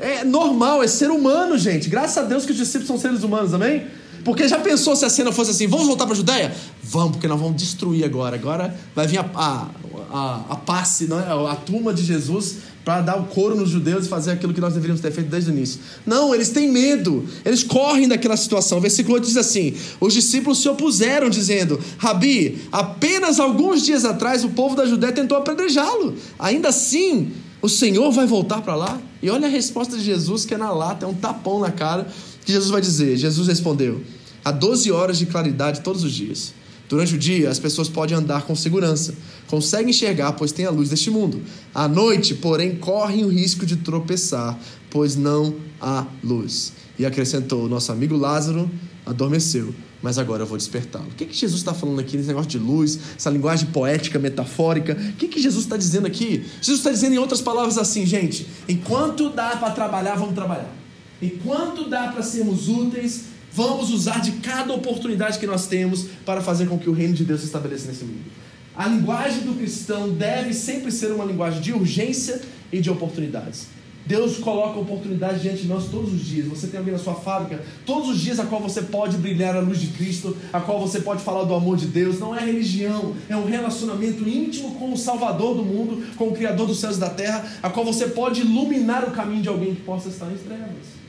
[0.02, 1.88] É normal, é ser humano, gente.
[1.88, 3.86] Graças a Deus que os discípulos são seres humanos, amém?
[4.24, 6.54] Porque já pensou se a cena fosse assim: vamos voltar para a Judéia?
[6.84, 8.36] Vamos, porque nós vamos destruir agora.
[8.36, 9.68] Agora vai vir a, a,
[10.12, 11.52] a, a passe, não é?
[11.52, 14.74] a turma de Jesus para dar o couro nos judeus e fazer aquilo que nós
[14.74, 15.80] deveríamos ter feito desde o início.
[16.06, 18.80] Não, eles têm medo, eles correm daquela situação.
[18.80, 24.44] O versículo 8 diz assim: Os discípulos se opuseram, dizendo: Rabi, apenas alguns dias atrás
[24.44, 26.16] o povo da Judéia tentou apedrejá-lo.
[26.40, 29.00] Ainda assim, o Senhor vai voltar para lá?
[29.22, 32.08] E olha a resposta de Jesus, que é na lata, é um tapão na cara,
[32.44, 33.16] que Jesus vai dizer.
[33.18, 34.02] Jesus respondeu:
[34.44, 36.54] Há 12 horas de claridade todos os dias.
[36.90, 39.16] Durante o dia, as pessoas podem andar com segurança,
[39.48, 41.42] conseguem enxergar, pois tem a luz deste mundo.
[41.74, 46.74] À noite, porém, correm o risco de tropeçar, pois não há luz.
[47.00, 48.70] E acrescentou: Nosso amigo Lázaro
[49.06, 51.08] adormeceu, mas agora eu vou despertá-lo.
[51.08, 54.94] O que, que Jesus está falando aqui nesse negócio de luz, essa linguagem poética, metafórica?
[54.94, 56.46] O que, que Jesus está dizendo aqui?
[56.62, 60.74] Jesus está dizendo, em outras palavras, assim, gente: enquanto dá para trabalhar, vamos trabalhar.
[61.22, 66.68] Enquanto dá para sermos úteis, vamos usar de cada oportunidade que nós temos para fazer
[66.68, 68.32] com que o reino de Deus se estabeleça nesse mundo.
[68.76, 73.68] A linguagem do cristão deve sempre ser uma linguagem de urgência e de oportunidades.
[74.06, 76.48] Deus coloca oportunidades diante de nós todos os dias.
[76.48, 79.60] Você tem alguém na sua fábrica, todos os dias a qual você pode brilhar a
[79.60, 82.20] luz de Cristo, a qual você pode falar do amor de Deus.
[82.20, 86.68] Não é religião, é um relacionamento íntimo com o Salvador do mundo, com o Criador
[86.68, 89.82] dos céus e da terra, a qual você pode iluminar o caminho de alguém que
[89.82, 91.02] possa estar em trevas.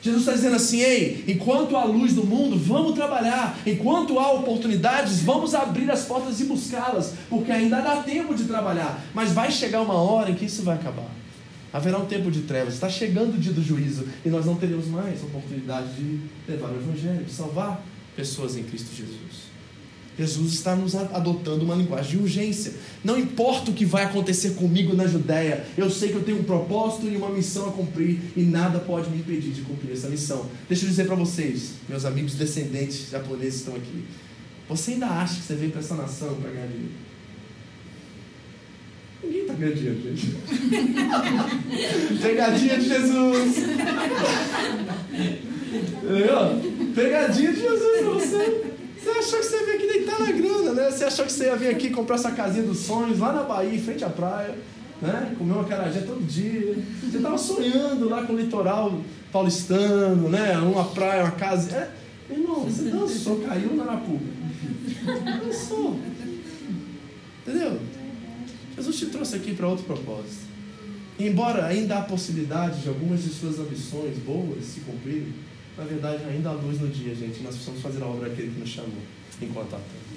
[0.00, 3.58] Jesus está dizendo assim: ei, enquanto há luz no mundo, vamos trabalhar.
[3.66, 9.04] Enquanto há oportunidades, vamos abrir as portas e buscá-las, porque ainda dá tempo de trabalhar.
[9.12, 11.08] Mas vai chegar uma hora em que isso vai acabar.
[11.78, 14.88] Haverá um tempo de trevas, está chegando o dia do juízo e nós não teremos
[14.88, 17.80] mais oportunidade de levar o Evangelho, de salvar
[18.16, 19.46] pessoas em Cristo Jesus.
[20.18, 22.72] Jesus está nos adotando uma linguagem de urgência.
[23.04, 26.42] Não importa o que vai acontecer comigo na Judéia, eu sei que eu tenho um
[26.42, 30.46] propósito e uma missão a cumprir e nada pode me impedir de cumprir essa missão.
[30.68, 34.04] Deixa eu dizer para vocês, meus amigos descendentes japoneses estão aqui.
[34.68, 37.07] Você ainda acha que você veio para essa nação para ganhar dinheiro?
[39.22, 40.36] Ninguém ganhando dinheiro, gente.
[42.22, 43.54] Pegadinha de Jesus.
[46.94, 48.64] Pegadinha de Jesus para você.
[48.98, 50.90] Você achou que você ia vir aqui deitar na grana, né?
[50.90, 53.74] Você achou que você ia vir aqui comprar essa casinha dos sonhos lá na Bahia,
[53.74, 54.54] em frente à praia,
[55.00, 55.34] né?
[55.36, 56.76] Comer uma carajé todo dia.
[57.02, 59.00] Você estava sonhando lá com o litoral
[59.32, 60.56] paulistano, né?
[60.58, 61.90] Uma praia, uma casa.
[62.30, 64.24] É, irmão, você dançou, caiu na Arapuca.
[65.44, 65.98] Dançou.
[67.46, 67.78] Entendeu?
[68.78, 70.46] Jesus te trouxe aqui para outro propósito.
[71.18, 75.34] Embora ainda há possibilidade de algumas de suas ambições boas se cumprirem,
[75.76, 77.40] na verdade, ainda há luz no dia, gente.
[77.42, 79.02] Nós precisamos fazer a obra daquele que nos chamou,
[79.42, 80.08] enquanto há tempo.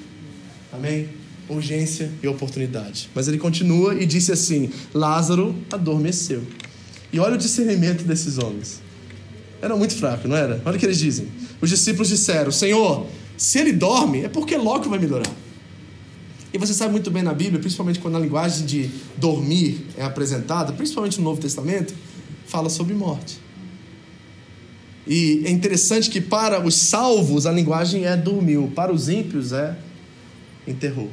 [0.71, 1.09] Amém?
[1.49, 3.09] Urgência e oportunidade.
[3.15, 6.43] Mas ele continua e disse assim: Lázaro adormeceu.
[7.11, 8.79] E olha o discernimento desses homens.
[9.59, 10.61] Era muito fraco, não era?
[10.63, 11.27] Olha o que eles dizem.
[11.59, 15.40] Os discípulos disseram: Senhor, se ele dorme, é porque logo vai melhorar.
[16.53, 20.73] E você sabe muito bem na Bíblia, principalmente quando a linguagem de dormir é apresentada,
[20.73, 21.93] principalmente no Novo Testamento,
[22.45, 23.39] fala sobre morte.
[25.07, 29.77] E é interessante que para os salvos a linguagem é dormiu, para os ímpios é
[30.67, 31.09] enterrou.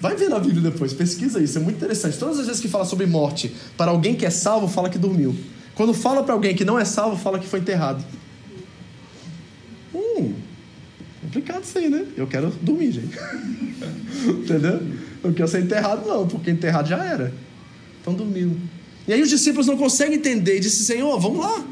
[0.00, 2.16] Vai ver na Bíblia depois, pesquisa isso, é muito interessante.
[2.16, 5.34] Todas as vezes que fala sobre morte, para alguém que é salvo, fala que dormiu.
[5.74, 8.04] Quando fala para alguém que não é salvo, fala que foi enterrado.
[9.92, 10.34] Hum,
[11.28, 12.06] complicado isso aí, né?
[12.16, 13.16] Eu quero dormir, gente.
[14.26, 14.80] Entendeu?
[15.22, 17.32] Não quero ser enterrado, não, porque enterrado já era.
[18.00, 18.56] Então dormiu.
[19.06, 21.64] E aí os discípulos não conseguem entender e dizem: Senhor, vamos lá.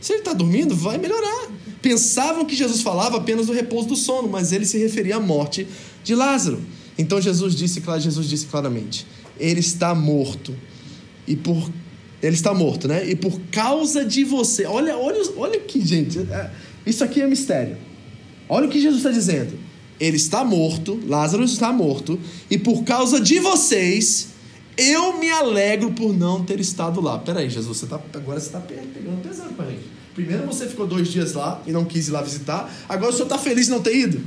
[0.00, 1.48] Se ele está dormindo, vai melhorar.
[1.80, 5.66] Pensavam que Jesus falava apenas do repouso do sono, mas ele se referia à morte
[6.02, 6.60] de Lázaro.
[6.96, 9.06] Então Jesus disse, Jesus disse claramente:
[9.38, 10.54] Ele está morto.
[11.26, 11.70] E por
[12.22, 13.06] ele está morto, né?
[13.06, 16.20] E por causa de você, olha, olha, olha aqui, gente.
[16.20, 16.50] É,
[16.86, 17.76] isso aqui é mistério.
[18.48, 19.58] Olha o que Jesus está dizendo.
[19.98, 22.18] Ele está morto, Lázaro está morto,
[22.50, 24.28] e por causa de vocês,
[24.76, 27.18] eu me alegro por não ter estado lá.
[27.18, 29.84] Peraí, Jesus, você tá, agora você está pegando pesado para a gente.
[30.14, 32.72] Primeiro você ficou dois dias lá e não quis ir lá visitar.
[32.88, 34.20] Agora o senhor está feliz de não ter ido?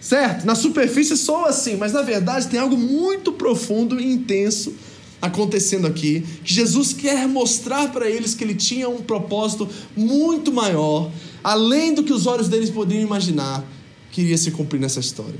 [0.00, 0.46] Certo?
[0.46, 4.74] Na superfície soa assim, mas na verdade tem algo muito profundo e intenso
[5.20, 11.10] acontecendo aqui, que Jesus quer mostrar para eles que ele tinha um propósito muito maior,
[11.42, 13.64] além do que os olhos deles podiam imaginar,
[14.10, 15.38] que iria se cumprir nessa história.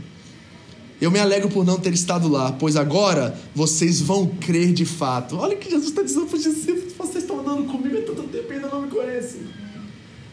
[1.01, 5.39] Eu me alegro por não ter estado lá, pois agora vocês vão crer de fato.
[5.39, 8.25] Olha o que Jesus está dizendo para os discípulos: vocês estão andando comigo há tanto
[8.25, 9.41] tempo e ainda não me conhecem.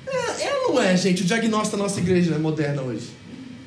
[0.05, 3.07] É, é não é, gente, o diagnóstico da nossa igreja moderna hoje?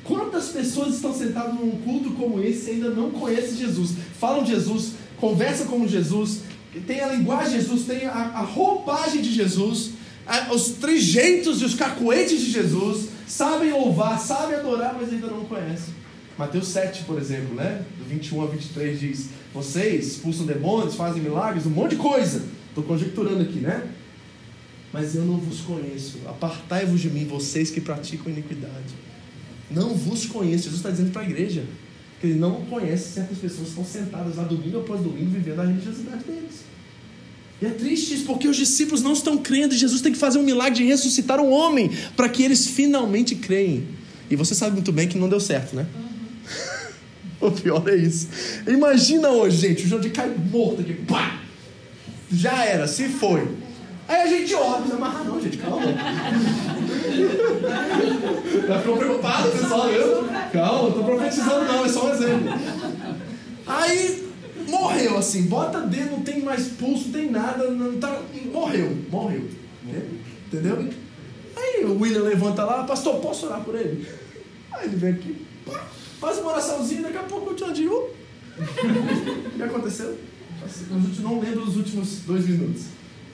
[0.03, 3.91] Quantas pessoas estão sentadas num culto como esse e ainda não conhecem Jesus?
[4.19, 6.41] Falam de Jesus, conversam com Jesus,
[6.85, 9.91] tem a linguagem de Jesus, tem a, a roupagem de Jesus,
[10.51, 15.93] os trejeitos e os cacuetes de Jesus, sabem louvar, sabem adorar, mas ainda não conhecem.
[16.37, 17.83] Mateus 7, por exemplo, né?
[17.97, 22.41] Do 21 a 23 diz: Vocês expulsam demônios, fazem milagres, um monte de coisa.
[22.69, 23.89] Estou conjecturando aqui, né?
[24.93, 26.19] Mas eu não vos conheço.
[26.27, 28.93] Apartai-vos de mim, vocês que praticam iniquidade.
[29.69, 30.63] Não vos conheço.
[30.63, 31.63] Jesus está dizendo para a igreja
[32.19, 35.65] que ele não conhece certas pessoas que estão sentadas lá domingo após domingo vivendo a
[35.65, 36.61] religiosidade deles.
[37.61, 39.75] E é triste isso, porque os discípulos não estão crendo.
[39.75, 43.87] Jesus tem que fazer um milagre de ressuscitar um homem para que eles finalmente creem.
[44.29, 45.85] E você sabe muito bem que não deu certo, né?
[47.39, 48.27] O pior é isso.
[48.67, 50.93] Imagina hoje, gente, o Jordi cai morto aqui.
[50.93, 51.39] Pá!
[52.31, 53.47] Já era, se foi.
[54.07, 55.81] Aí a gente olha, amarra não, gente, calma.
[58.67, 60.27] Já ficou preocupado, pessoal, eu?
[60.53, 62.53] Calma, não tô profetizando não, é só um exemplo.
[63.65, 64.30] Aí
[64.71, 69.47] morreu assim, bota dedo, não tem mais pulso, não tem nada, não tá, morreu, morreu.
[70.47, 70.89] Entendeu?
[71.55, 74.07] Aí o William levanta lá, pastor, posso orar por ele?
[74.71, 75.85] Aí ele vem aqui, pá,
[76.19, 77.91] Faz uma oraçãozinha, daqui a pouco o tio Dio.
[77.91, 80.17] O que aconteceu?
[80.89, 82.83] Eu não lembro dos últimos dois minutos.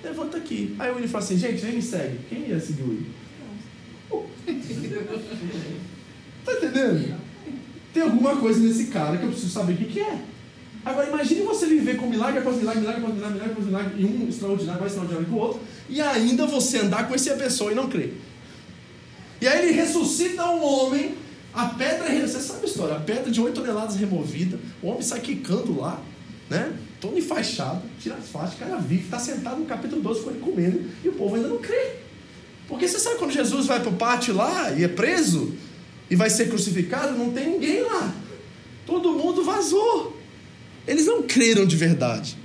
[0.01, 0.73] Levanta aqui.
[0.79, 2.19] Aí o William fala assim, gente, vem me segue.
[2.29, 3.17] Quem ia seguir o William?
[6.45, 7.17] tá entendendo?
[7.93, 10.21] Tem alguma coisa nesse cara que eu preciso saber o que, que é.
[10.87, 14.05] Agora imagine você viver com milagre após milagre, milagre após milagre, milagre após milagre, e
[14.05, 15.59] um extraordinário, mais extraordinário que o outro,
[15.89, 18.15] e ainda você andar com essa pessoa e não crer.
[19.41, 21.15] E aí ele ressuscita um homem,
[21.53, 25.19] a pedra, você sabe a história, a pedra de 8 toneladas removida, o homem sai
[25.19, 26.01] quicando lá,
[26.49, 26.73] né?
[27.01, 30.89] Todo enfaixado, tira as faixas, cara vive, está sentado no capítulo 12 com ele comendo,
[31.03, 31.97] e o povo ainda não crê.
[32.67, 35.53] Porque você sabe quando Jesus vai para o pátio lá e é preso
[36.09, 38.13] e vai ser crucificado, não tem ninguém lá.
[38.85, 40.16] Todo mundo vazou.
[40.87, 42.37] Eles não creram de verdade.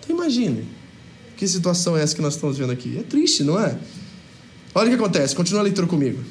[0.00, 0.64] Então imagine
[1.36, 2.98] que situação é essa que nós estamos vendo aqui.
[2.98, 3.78] É triste, não é?
[4.74, 6.22] Olha o que acontece, continua a leitura comigo.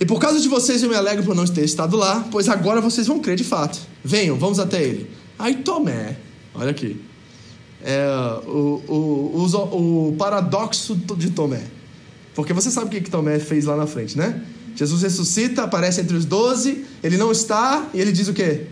[0.00, 2.80] E por causa de vocês eu me alegro por não ter estado lá, pois agora
[2.80, 3.78] vocês vão crer de fato.
[4.02, 5.10] Venham, vamos até ele.
[5.38, 6.16] Aí Tomé,
[6.54, 7.00] olha aqui,
[7.82, 8.06] é,
[8.46, 11.62] o, o, o, o paradoxo de Tomé.
[12.34, 14.42] Porque você sabe o que, que Tomé fez lá na frente, né?
[14.74, 18.66] Jesus ressuscita, aparece entre os doze, ele não está, e ele diz o quê?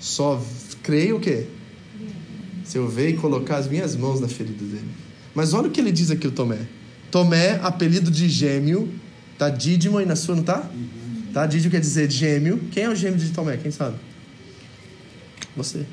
[0.00, 0.42] Só
[0.82, 1.46] creio o quê?
[2.64, 4.88] Se eu ver e colocar as minhas mãos na ferida dele.
[5.34, 6.58] Mas olha o que ele diz aqui, o Tomé.
[7.10, 8.92] Tomé, apelido de gêmeo,
[9.38, 10.68] tá Dídimo aí na sua, não tá?
[11.32, 11.46] Tá?
[11.46, 12.60] Dídimo quer dizer gêmeo.
[12.70, 13.56] Quem é o gêmeo de Tomé?
[13.56, 13.96] Quem sabe?
[15.56, 15.86] Você.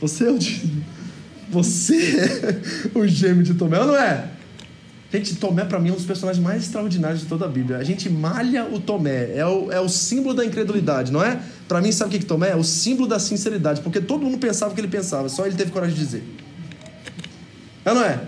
[0.00, 0.82] Você é o de...
[1.50, 2.16] Você
[2.94, 4.30] é o gêmeo de Tomé, ou não é?
[5.12, 7.78] Gente, Tomé para mim é um dos personagens mais extraordinários de toda a Bíblia.
[7.78, 11.40] A gente malha o Tomé, é o, é o símbolo da incredulidade, não é?
[11.66, 12.56] Para mim, sabe o que, que Tomé é?
[12.56, 15.72] O símbolo da sinceridade, porque todo mundo pensava o que ele pensava, só ele teve
[15.72, 16.22] coragem de dizer.
[17.84, 18.20] É não é?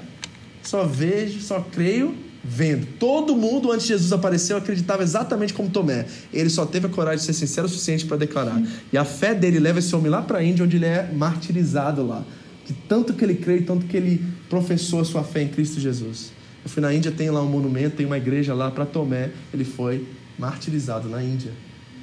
[0.64, 2.86] Só vejo, só creio vendo.
[2.98, 6.06] Todo mundo antes de Jesus apareceu acreditava exatamente como Tomé.
[6.32, 8.60] Ele só teve a coragem de ser sincero o suficiente para declarar.
[8.92, 12.04] E a fé dele leva esse homem lá para a Índia, onde ele é martirizado
[12.04, 12.24] lá.
[12.66, 16.41] De tanto que ele crê, tanto que ele professou a sua fé em Cristo Jesus.
[16.64, 19.30] Eu fui na Índia, tem lá um monumento, tem uma igreja lá para Tomé.
[19.52, 20.06] Ele foi
[20.38, 21.52] martirizado na Índia.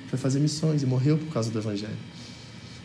[0.10, 1.98] Foi fazer missões e morreu por causa do Evangelho.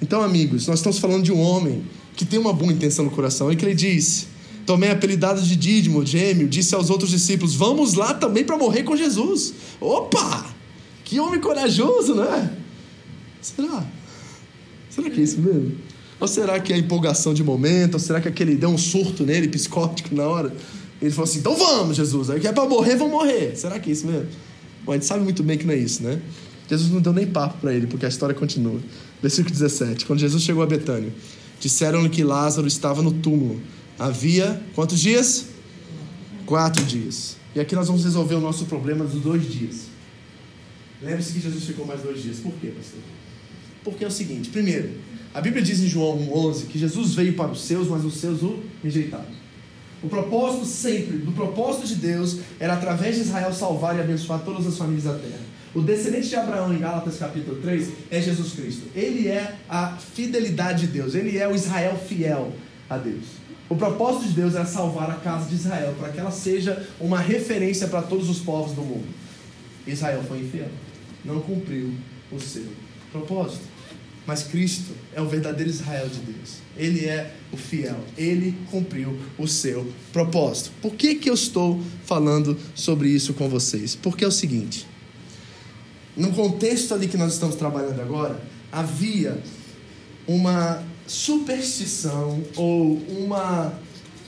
[0.01, 1.85] Então, amigos, nós estamos falando de um homem
[2.16, 4.29] que tem uma boa intenção no coração e que ele diz:
[4.66, 8.97] Tomé, apelidado de Dídimo, gêmeo, disse aos outros discípulos: Vamos lá também para morrer com
[8.97, 9.55] Jesus.
[9.81, 10.47] Opa!
[11.05, 12.51] Que homem corajoso, não é?
[13.41, 13.85] Será?
[14.89, 15.72] Será que é isso mesmo?
[16.18, 17.95] Ou será que é empolgação de momento?
[17.95, 20.55] Ou será que aquele deu um surto nele, psicótico na hora?
[21.01, 22.30] Ele falou assim: então vamos, Jesus.
[22.30, 23.57] Aí que é para morrer, vão morrer.
[23.57, 24.28] Será que é isso mesmo?
[24.84, 26.20] Bom, a gente sabe muito bem que não é isso, né?
[26.68, 28.80] Jesus não deu nem papo para ele, porque a história continua.
[29.20, 30.07] Versículo 17.
[30.07, 31.12] Quando Jesus chegou a Betânia,
[31.61, 33.61] disseram-lhe que Lázaro estava no túmulo.
[33.99, 35.47] Havia quantos dias?
[36.47, 37.36] Quatro dias.
[37.55, 39.86] E aqui nós vamos resolver o nosso problema dos dois dias.
[41.03, 42.38] Lembre-se que Jesus ficou mais dois dias.
[42.38, 43.01] Por quê, pastor?
[43.84, 44.90] Porque é o seguinte: primeiro,
[45.32, 48.42] a Bíblia diz em João 1,11 que Jesus veio para os seus, mas os seus
[48.42, 49.43] o rejeitaram.
[50.05, 54.67] O propósito sempre, do propósito de Deus, era através de Israel salvar e abençoar todas
[54.67, 55.41] as famílias da terra.
[55.75, 58.83] O descendente de Abraão, em Gálatas capítulo 3, é Jesus Cristo.
[58.95, 62.53] Ele é a fidelidade de Deus, ele é o Israel fiel
[62.89, 63.25] a Deus.
[63.67, 67.19] O propósito de Deus era salvar a casa de Israel, para que ela seja uma
[67.19, 69.07] referência para todos os povos do mundo.
[69.87, 70.69] Israel foi infiel,
[71.25, 71.95] não cumpriu
[72.31, 72.67] o seu
[73.11, 73.74] propósito.
[74.27, 76.57] Mas Cristo é o verdadeiro Israel de Deus.
[76.77, 77.99] Ele é o fiel.
[78.16, 80.72] Ele cumpriu o seu propósito.
[80.81, 83.95] Por que, que eu estou falando sobre isso com vocês?
[83.95, 84.87] Porque é o seguinte:
[86.16, 88.41] no contexto ali que nós estamos trabalhando agora,
[88.72, 89.43] havia
[90.27, 93.79] uma superstição ou uma,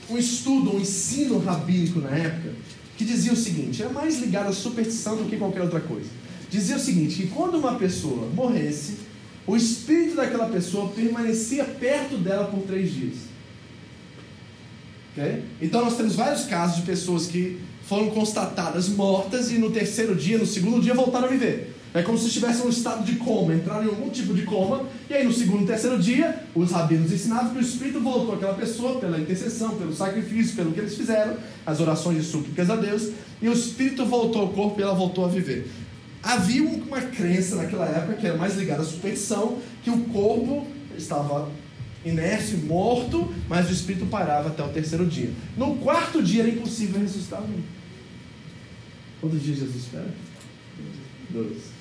[0.09, 2.53] um estudo, um ensino rabínico na época
[2.97, 6.09] que dizia o seguinte: é mais ligado à superstição do que qualquer outra coisa.
[6.49, 9.06] Dizia o seguinte: que quando uma pessoa morresse,
[9.47, 13.15] o espírito daquela pessoa permanecia perto dela por três dias.
[15.13, 15.43] Okay?
[15.61, 20.37] Então nós temos vários casos de pessoas que foram constatadas mortas e no terceiro dia,
[20.37, 21.73] no segundo dia, voltaram a viver.
[21.93, 24.85] É como se estivessem em um estado de coma, entraram em algum tipo de coma,
[25.09, 28.53] e aí no segundo e terceiro dia, os rabinos ensinavam que o Espírito voltou àquela
[28.53, 33.11] pessoa pela intercessão, pelo sacrifício, pelo que eles fizeram, as orações de súplicas a Deus,
[33.41, 35.71] e o Espírito voltou ao corpo e ela voltou a viver.
[36.21, 41.49] Havia uma crença naquela época que era mais ligada à superstição, que o corpo estava
[42.03, 45.31] inércio, morto, mas o espírito parava até o terceiro dia.
[45.55, 47.61] No quarto dia era impossível ressuscitar um.
[49.19, 50.09] Quantos dias Jesus espera?
[51.29, 51.77] Dois.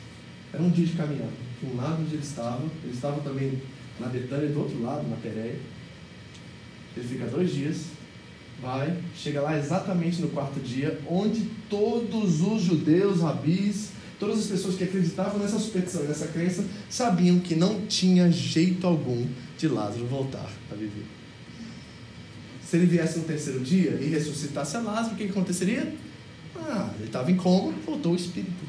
[0.53, 1.33] Era um dia de caminhada.
[1.61, 3.61] De um lado onde ele estava, ele estava também
[4.01, 5.59] na Betânia, do outro lado, na Pérea.
[6.97, 7.87] Ele fica dois dias,
[8.61, 14.77] vai, chega lá exatamente no quarto dia, onde todos os judeus, rabis, Todas as pessoas
[14.77, 19.27] que acreditavam nessa superstição e nessa crença sabiam que não tinha jeito algum
[19.59, 21.05] de Lázaro voltar a viver.
[22.63, 25.95] Se ele viesse no terceiro dia e ressuscitasse a Lázaro, o que aconteceria?
[26.57, 28.65] Ah, ele estava em coma, voltou o espírito.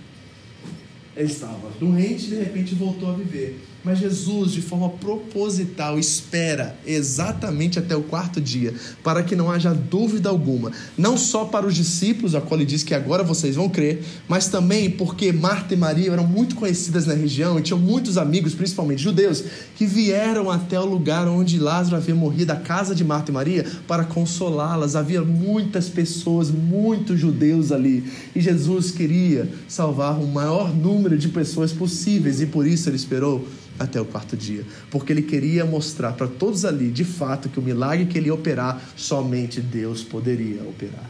[1.16, 3.60] Ele estava doente e de repente voltou a viver.
[3.84, 8.74] Mas Jesus, de forma proposital, espera exatamente até o quarto dia,
[9.04, 12.84] para que não haja dúvida alguma, não só para os discípulos, a qual ele diz
[12.84, 17.14] que agora vocês vão crer, mas também porque Marta e Maria eram muito conhecidas na
[17.14, 19.44] região e tinham muitos amigos, principalmente judeus,
[19.76, 23.66] que vieram até o lugar onde Lázaro havia morrido, a casa de Marta e Maria,
[23.88, 24.96] para consolá-las.
[24.96, 28.04] Havia muitas pessoas, muitos judeus ali,
[28.36, 33.48] e Jesus queria salvar o maior número de pessoas possíveis, e por isso ele esperou
[33.80, 37.62] até o quarto dia, porque ele queria mostrar para todos ali, de fato, que o
[37.62, 41.10] milagre que ele ia operar, somente Deus poderia operar.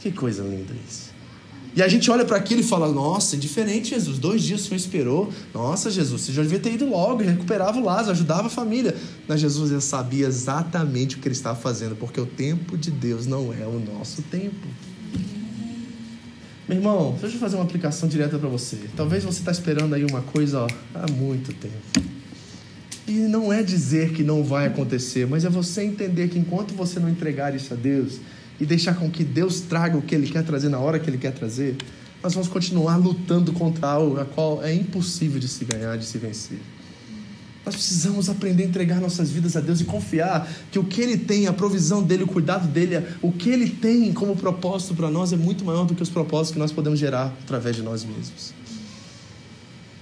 [0.00, 1.08] Que coisa linda isso.
[1.76, 4.18] E a gente olha para aquilo e fala: Nossa, é diferente, Jesus.
[4.18, 5.32] Dois dias o Senhor esperou.
[5.54, 8.96] Nossa, Jesus, você já devia ter ido logo, recuperava o Lázaro, ajudava a família.
[9.28, 13.26] Mas Jesus já sabia exatamente o que ele estava fazendo, porque o tempo de Deus
[13.26, 14.66] não é o nosso tempo.
[16.68, 18.76] Meu irmão, deixa eu fazer uma aplicação direta para você.
[18.94, 21.74] Talvez você está esperando aí uma coisa ó, há muito tempo.
[23.06, 27.00] E não é dizer que não vai acontecer, mas é você entender que enquanto você
[27.00, 28.20] não entregar isso a Deus
[28.60, 31.16] e deixar com que Deus traga o que Ele quer trazer na hora que Ele
[31.16, 31.74] quer trazer,
[32.22, 36.18] nós vamos continuar lutando contra algo a qual é impossível de se ganhar, de se
[36.18, 36.58] vencer.
[37.68, 41.18] Nós precisamos aprender a entregar nossas vidas a Deus e confiar que o que Ele
[41.18, 45.34] tem, a provisão dele, o cuidado dele, o que Ele tem como propósito para nós
[45.34, 48.54] é muito maior do que os propósitos que nós podemos gerar através de nós mesmos.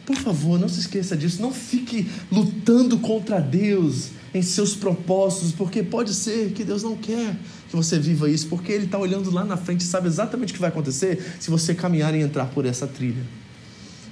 [0.07, 1.43] Por favor, não se esqueça disso.
[1.43, 7.37] Não fique lutando contra Deus em seus propósitos, porque pode ser que Deus não quer
[7.69, 10.55] que você viva isso, porque Ele está olhando lá na frente e sabe exatamente o
[10.55, 13.25] que vai acontecer se você caminhar e entrar por essa trilha.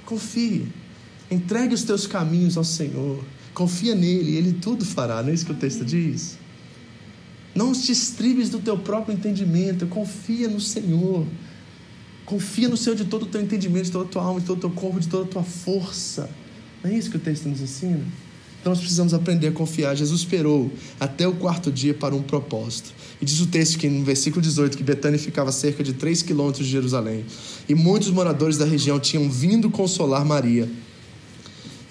[0.05, 0.67] Confie.
[1.31, 3.23] Entregue os teus caminhos ao Senhor.
[3.55, 6.37] Confia nele, ele tudo fará, não é isso que o texto diz?
[7.55, 11.25] Não te estribes do teu próprio entendimento, confia no Senhor.
[12.25, 14.57] Confia no Senhor de todo o teu entendimento, de toda a tua alma, de todo
[14.57, 16.29] o teu corpo, de toda a tua força.
[16.83, 18.03] Não é isso que o texto nos ensina?
[18.59, 19.95] Então nós precisamos aprender a confiar.
[19.95, 22.93] Jesus esperou até o quarto dia para um propósito.
[23.21, 26.65] E diz o texto que no versículo 18 que Betânia ficava cerca de 3 quilômetros
[26.65, 27.23] de Jerusalém.
[27.69, 30.67] E muitos moradores da região tinham vindo consolar Maria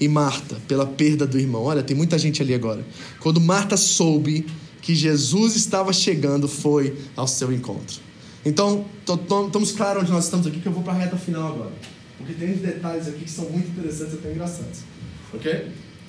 [0.01, 1.62] e Marta pela perda do irmão.
[1.62, 2.84] Olha, tem muita gente ali agora.
[3.20, 4.47] Quando Marta soube
[4.82, 8.01] que Jesus estava chegando, foi ao seu encontro.
[8.45, 11.72] Então, estamos claros onde nós estamos aqui, que eu vou para a reta final agora.
[12.18, 14.80] Porque tem uns detalhes aqui que são muito interessantes e até engraçados.
[15.32, 15.68] Ok?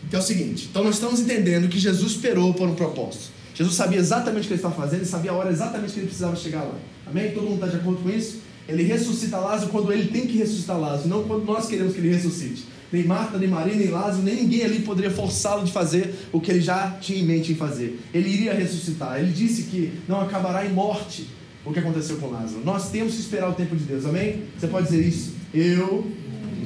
[0.09, 3.33] Que é o seguinte: então nós estamos entendendo que Jesus esperou por um propósito.
[3.53, 6.07] Jesus sabia exatamente o que ele estava fazendo, ele sabia a hora exatamente que ele
[6.07, 6.77] precisava chegar lá.
[7.07, 7.31] Amém?
[7.31, 8.39] Todo mundo está de acordo com isso?
[8.67, 12.09] Ele ressuscita Lázaro quando ele tem que ressuscitar Lázaro, não quando nós queremos que ele
[12.09, 12.65] ressuscite
[12.95, 16.49] nem Marta, nem Maria, nem Lázaro, nem ninguém ali poderia forçá-lo de fazer o que
[16.49, 17.99] ele já tinha em mente em fazer.
[18.13, 19.19] Ele iria ressuscitar.
[19.19, 21.27] Ele disse que não acabará em morte
[21.65, 22.61] o que aconteceu com Lázaro.
[22.63, 24.43] Nós temos que esperar o tempo de Deus, amém?
[24.57, 25.33] Você pode dizer isso?
[25.53, 26.09] Eu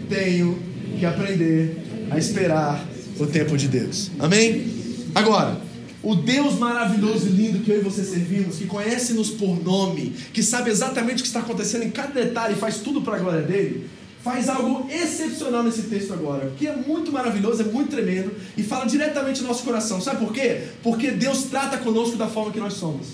[0.07, 0.59] tenho
[0.99, 1.77] que aprender
[2.11, 2.85] a esperar
[3.19, 4.67] o tempo de Deus, amém?
[5.15, 5.59] Agora,
[6.03, 10.43] o Deus maravilhoso e lindo que eu e você servimos, que conhece-nos por nome, que
[10.43, 13.41] sabe exatamente o que está acontecendo em cada detalhe e faz tudo para a glória
[13.41, 13.89] dele,
[14.29, 18.85] faz algo excepcional nesse texto agora, que é muito maravilhoso, é muito tremendo e fala
[18.85, 19.99] diretamente no nosso coração.
[19.99, 20.65] Sabe por quê?
[20.83, 23.07] Porque Deus trata conosco da forma que nós somos.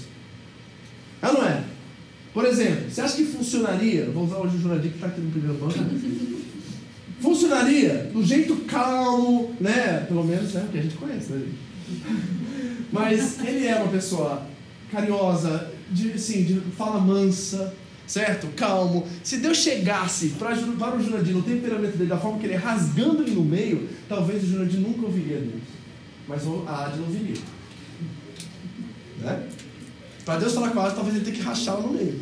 [1.22, 1.64] É ou não é?
[2.34, 4.10] Por exemplo, você acha que funcionaria?
[4.14, 5.80] Vou usar hoje o Jurandir que está aqui no primeiro banco.
[7.22, 10.06] funcionaria do jeito calmo, né?
[10.10, 10.68] Pelo menos, né?
[10.70, 11.48] Que a gente conhece, né?
[12.92, 14.46] Mas ele é uma pessoa
[14.92, 17.74] carinhosa, de, assim, de fala mansa,
[18.08, 18.48] certo?
[18.56, 19.08] Calmo.
[19.24, 22.58] Se Deus chegasse para, para o Jurandir no temperamento dele, da forma que ele é,
[22.58, 25.64] rasgando ele no meio, talvez o Jurandir nunca ouviria Deus.
[26.28, 27.42] Mas a Adila ouviria.
[29.20, 29.48] Né?
[30.24, 32.20] Para Deus falar com a Adila, talvez ele tenha que rachá-la no meio.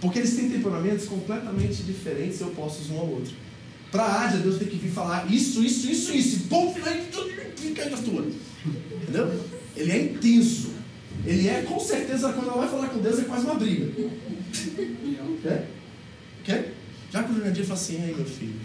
[0.00, 3.32] Porque eles têm temperamentos completamente diferentes e opostos um ao outro.
[3.90, 6.36] Para a Adila, Deus tem que vir falar isso, isso, isso, isso.
[6.36, 8.26] E pô, fica aí na tua.
[9.02, 9.40] Entendeu?
[9.76, 10.75] Ele é intenso.
[11.26, 13.92] Ele é, com certeza, quando ela vai falar com Deus, é quase uma briga.
[15.42, 15.68] Quer?
[16.44, 16.74] Quer?
[17.10, 18.60] Já que o Jurandir fala assim, aí meu filho,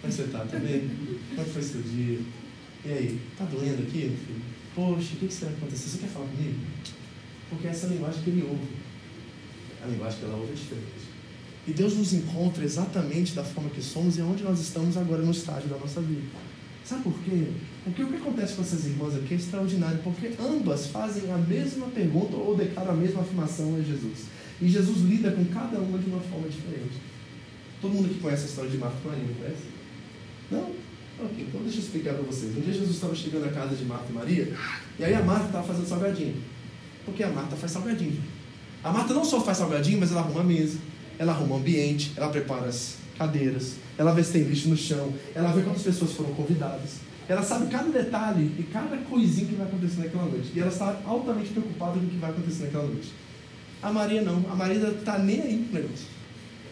[0.00, 0.38] como é você tá?
[0.40, 0.90] Tá bem?
[1.30, 2.20] Como é foi seu dia?
[2.84, 4.42] E aí, tá doendo aqui, meu filho?
[4.74, 5.88] Poxa, o que, que será que aconteceu?
[5.88, 6.58] Você quer falar comigo?
[7.48, 8.68] Porque essa é a linguagem que ele ouve.
[9.82, 11.14] A linguagem que ela ouve é diferente.
[11.66, 15.22] E Deus nos encontra exatamente da forma que somos e é onde nós estamos agora
[15.22, 16.22] no estágio da nossa vida.
[16.84, 17.46] Sabe por quê?
[17.82, 21.86] Porque o que acontece com essas irmãs aqui é extraordinário, porque ambas fazem a mesma
[21.88, 24.26] pergunta ou declaram a mesma afirmação a Jesus.
[24.60, 27.00] E Jesus lida com cada uma de uma forma diferente.
[27.80, 29.62] Todo mundo que conhece a história de Marta e Maria, não conhece?
[30.50, 30.84] Não?
[31.24, 32.56] Ok, então deixa eu explicar para vocês.
[32.56, 34.54] Um dia Jesus estava chegando à casa de Marta e Maria,
[34.98, 36.36] e aí a Marta estava fazendo salgadinho.
[37.04, 38.22] Porque a Marta faz salgadinho.
[38.82, 40.78] A Marta não só faz salgadinho, mas ela arruma a mesa,
[41.18, 45.12] ela arruma o ambiente, ela prepara as cadeiras, ela vê se tem lixo no chão,
[45.34, 47.04] ela vê quantas pessoas foram convidadas.
[47.28, 50.50] Ela sabe cada detalhe e cada coisinha que vai acontecer naquela noite.
[50.54, 53.12] E ela está altamente preocupada com o que vai acontecer naquela noite.
[53.82, 54.44] A Maria não.
[54.50, 56.06] A Maria está nem aí pro negócio.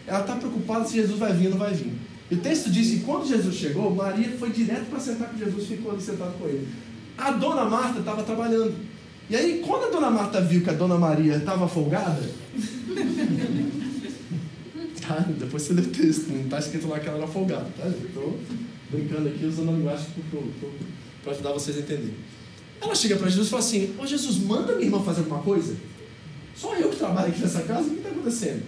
[0.05, 1.93] Ela está preocupada se Jesus vai vir ou não vai vir.
[2.29, 5.63] E o texto diz que quando Jesus chegou, Maria foi direto para sentar com Jesus
[5.63, 6.67] e ficou ali sentado com ele.
[7.17, 8.75] A dona Marta estava trabalhando.
[9.29, 12.21] E aí, quando a dona Marta viu que a dona Maria estava folgada,
[15.07, 17.87] tá, depois você lê o texto, não está escrito lá que ela era folgada, tá?
[17.87, 18.39] Estou
[18.89, 20.05] brincando aqui usando a linguagem
[21.23, 22.15] para ajudar vocês a entenderem.
[22.81, 25.75] Ela chega para Jesus e fala assim: Ô Jesus, manda minha irmã fazer alguma coisa.
[26.55, 28.63] Só eu que trabalho aqui nessa casa, o que está acontecendo?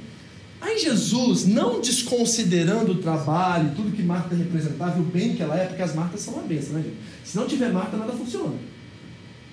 [0.61, 5.67] Aí Jesus, não desconsiderando o trabalho, tudo que Marta representava, o bem que ela é,
[5.67, 6.97] porque as Martas são uma bênção, né, gente?
[7.23, 8.55] Se não tiver Marta, nada funciona.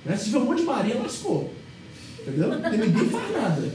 [0.04, 0.16] Né?
[0.16, 1.52] Se tiver um monte de Maria, lascou.
[2.20, 2.50] Entendeu?
[2.50, 3.72] Porque ninguém faz nada.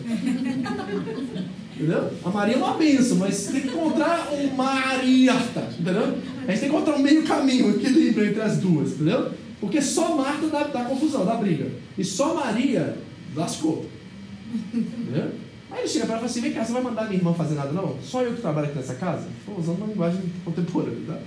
[1.78, 2.10] Entendeu?
[2.26, 5.70] A Maria é uma benção, mas tem que encontrar um Mariata.
[5.80, 6.18] Entendeu?
[6.48, 8.94] A gente tem que encontrar um meio caminho, um equilíbrio entre as duas.
[8.94, 9.32] Entendeu?
[9.62, 11.72] Porque só Marta dá, dá confusão, dá briga.
[11.96, 12.98] E só Maria
[13.36, 13.86] lascou.
[14.74, 15.32] Entendeu?
[15.70, 17.34] Aí ele chega para ela e fala assim: vem cá, você vai mandar minha irmã
[17.34, 17.96] fazer nada não?
[18.02, 19.28] Só eu que trabalho aqui nessa casa?
[19.40, 21.20] Estou usando uma linguagem contemporânea, tá?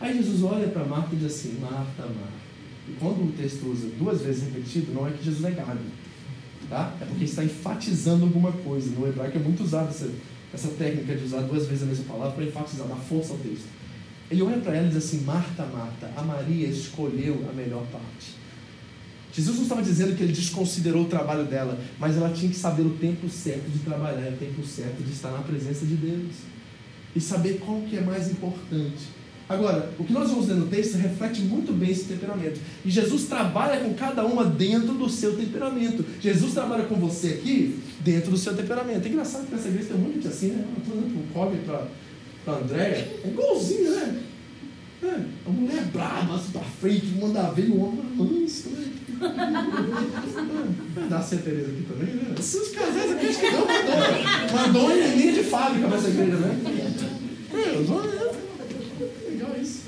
[0.00, 2.44] Aí Jesus olha para Marta e diz assim: Marta, Marta.
[2.88, 5.78] E quando o texto usa duas vezes repetido, não é que Jesus é gago,
[6.68, 6.94] tá?
[7.00, 8.90] É porque está enfatizando alguma coisa.
[8.90, 10.10] No hebraico é muito usado essa,
[10.52, 13.66] essa técnica de usar duas vezes a mesma palavra para enfatizar, dar força ao texto.
[14.30, 18.44] Ele olha para ela e diz assim: Marta, Marta, a Maria escolheu a melhor parte.
[19.32, 22.82] Jesus não estava dizendo que ele desconsiderou o trabalho dela, mas ela tinha que saber
[22.82, 26.34] o tempo certo de trabalhar, o tempo certo de estar na presença de Deus.
[27.16, 29.08] E saber qual que é mais importante.
[29.48, 32.58] Agora, o que nós vamos ler no texto reflete muito bem esse temperamento.
[32.84, 36.04] E Jesus trabalha com cada uma dentro do seu temperamento.
[36.20, 39.04] Jesus trabalha com você aqui dentro do seu temperamento.
[39.04, 40.64] É engraçado que nessa igreja tem gente assim, né?
[40.64, 43.08] Eu estou dando para o Kobe, para a Andréia.
[43.22, 44.22] É igualzinho, né?
[45.02, 48.86] É, a mulher brava, assim, para frente, manda ver o homem manso, né?
[51.10, 52.34] Dá a Tereza aqui também, né?
[52.38, 54.52] Esses casais aqui acho que não Madonna.
[54.52, 56.58] Madonna é linha de fábrica nessa igreja, né?
[57.52, 58.44] É, é.
[59.44, 59.82] Legal isso.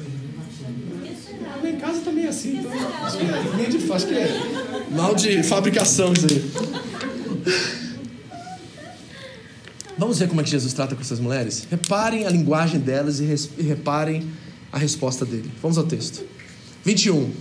[1.62, 2.70] Lá em casa também é assim, então.
[2.72, 6.50] Acho que é de acho que é mal de fabricação isso aí.
[9.98, 11.66] Vamos ver como é que Jesus trata com essas mulheres?
[11.70, 13.24] Reparem a linguagem delas e
[13.62, 14.30] reparem
[14.70, 15.50] a resposta dele.
[15.62, 16.22] Vamos ao texto.
[16.84, 17.32] 21.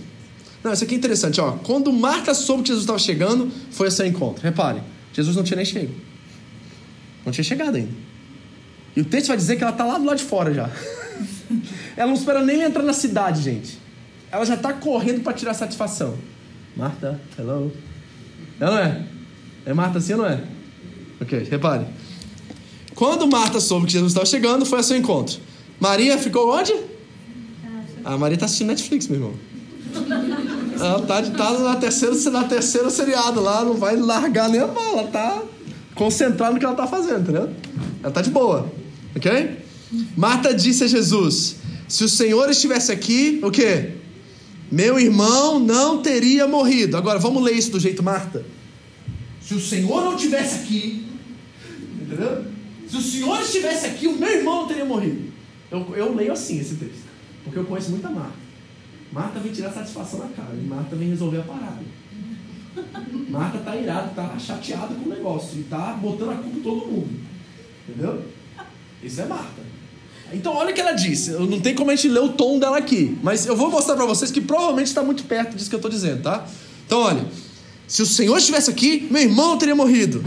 [0.64, 1.52] Não, isso aqui é interessante, ó.
[1.52, 4.42] Quando Marta soube que Jesus estava chegando, foi a seu encontro.
[4.42, 4.80] Repare,
[5.12, 5.92] Jesus não tinha nem chego.
[7.26, 7.92] Não tinha chegado ainda.
[8.96, 10.70] E o texto vai dizer que ela está lá do lado de fora já.
[11.96, 13.78] ela não espera nem entrar na cidade, gente.
[14.30, 16.16] Ela já está correndo para tirar satisfação.
[16.76, 17.72] Marta, hello.
[18.60, 19.06] Ela não é?
[19.66, 20.42] É Marta assim ou não é?
[21.20, 21.86] Ok, repare.
[22.94, 25.38] Quando Marta soube que Jesus estava chegando, foi a seu encontro.
[25.78, 26.72] Maria ficou onde?
[28.04, 29.34] A ah, Maria está assistindo Netflix, meu irmão.
[30.78, 34.98] Ela tá, tá na, terceira, na terceira seriado lá, não vai largar nem a mão.
[34.98, 35.42] Ela tá
[35.94, 37.50] concentrada no que ela tá fazendo, entendeu?
[38.02, 38.70] Ela tá de boa,
[39.14, 39.65] ok?
[40.16, 41.56] Marta disse a Jesus:
[41.88, 43.92] Se o Senhor estivesse aqui, o quê?
[44.70, 46.96] Meu irmão não teria morrido.
[46.96, 48.44] Agora, vamos ler isso do jeito Marta.
[49.40, 51.06] Se o Senhor não estivesse aqui,
[52.02, 52.44] entendeu?
[52.88, 55.32] Se o Senhor estivesse aqui, o meu irmão não teria morrido.
[55.70, 57.04] Eu, eu leio assim esse texto,
[57.44, 58.46] porque eu conheço muita Marta.
[59.12, 60.54] Marta vem tirar satisfação na cara.
[60.54, 61.80] E Marta vem resolver a parada.
[63.28, 65.58] Marta tá irada, tá chateada com o negócio.
[65.60, 67.20] E tá botando a culpa em todo mundo.
[67.88, 68.22] Entendeu?
[69.02, 69.62] Isso é Marta.
[70.32, 71.30] Então olha o que ela disse.
[71.30, 73.16] Não tem como a gente ler o tom dela aqui.
[73.22, 75.90] Mas eu vou mostrar para vocês que provavelmente está muito perto disso que eu estou
[75.90, 76.46] dizendo, tá?
[76.86, 77.24] Então olha.
[77.86, 80.24] Se o Senhor estivesse aqui, meu irmão teria morrido.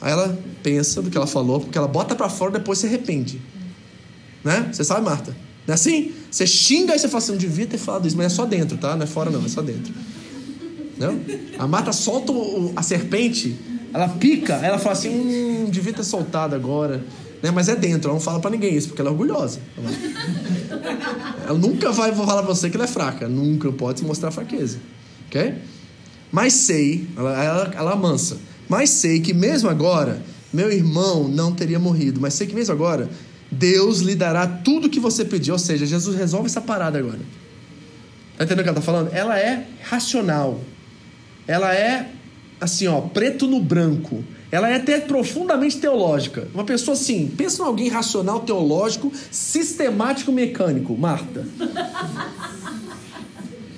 [0.00, 2.86] Aí ela pensa do que ela falou, porque ela bota para fora e depois se
[2.86, 3.40] arrepende.
[4.42, 4.68] Né?
[4.72, 5.36] Você sabe, Marta?
[5.66, 6.12] Não é assim?
[6.30, 8.76] Você xinga e você fala assim, não devia ter falado isso, mas é só dentro,
[8.78, 8.96] tá?
[8.96, 9.92] Não é fora não, é só dentro.
[10.98, 11.20] Não?
[11.58, 12.32] A mata solta
[12.74, 13.56] a serpente,
[13.92, 17.04] ela pica, ela fala assim, hum, devia ter soltado agora.
[17.42, 17.50] Né?
[17.50, 19.60] Mas é dentro, ela não fala para ninguém isso, porque ela é orgulhosa.
[21.46, 24.78] Ela nunca vai falar pra você que ela é fraca, nunca pode mostrar fraqueza.
[25.26, 25.54] Ok?
[26.30, 28.38] Mas sei, ela, ela, ela mansa,
[28.68, 30.22] mas sei que mesmo agora,
[30.52, 33.08] meu irmão não teria morrido, mas sei que mesmo agora,
[33.50, 35.54] Deus lhe dará tudo que você pediu.
[35.54, 37.18] Ou seja, Jesus resolve essa parada agora.
[38.36, 39.12] Tá entendendo o que ela tá falando?
[39.12, 40.60] Ela é racional.
[41.46, 42.10] Ela é,
[42.60, 44.22] assim, ó, preto no branco.
[44.50, 46.48] Ela é até profundamente teológica.
[46.52, 50.96] Uma pessoa assim, pensa em alguém racional, teológico, sistemático, mecânico.
[50.96, 51.46] Marta.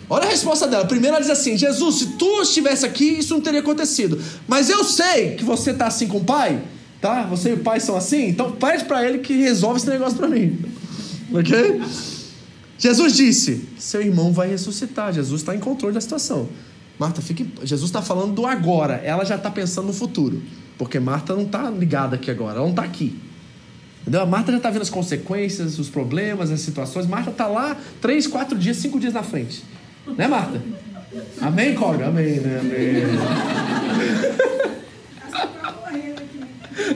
[0.08, 0.86] Olha a resposta dela.
[0.86, 4.20] Primeiro ela diz assim: Jesus, se tu estivesse aqui, isso não teria acontecido.
[4.48, 6.62] Mas eu sei que você está assim com o pai,
[7.02, 7.24] Tá?
[7.24, 8.28] Você e o pai são assim?
[8.28, 10.56] Então pede para ele que resolve esse negócio para mim.
[11.34, 11.80] Ok?
[12.76, 15.14] Jesus disse: Seu irmão vai ressuscitar.
[15.14, 16.46] Jesus está em controle da situação.
[16.98, 17.50] Marta, fique.
[17.62, 18.96] Jesus está falando do agora.
[18.96, 20.42] Ela já está pensando no futuro.
[20.82, 22.56] Porque Marta não está ligada aqui agora.
[22.56, 23.16] Ela não está aqui.
[24.00, 24.20] Entendeu?
[24.20, 27.06] A Marta já está vendo as consequências, os problemas, as situações.
[27.06, 29.62] Marta está lá três, quatro dias, cinco dias na frente.
[30.18, 30.60] Né, Marta?
[31.40, 32.08] Amém, Cobra?
[32.08, 32.58] Amém, né?
[32.60, 33.04] Amém.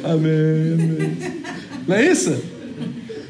[0.02, 1.16] Amém, amém.
[1.86, 2.42] Não é isso?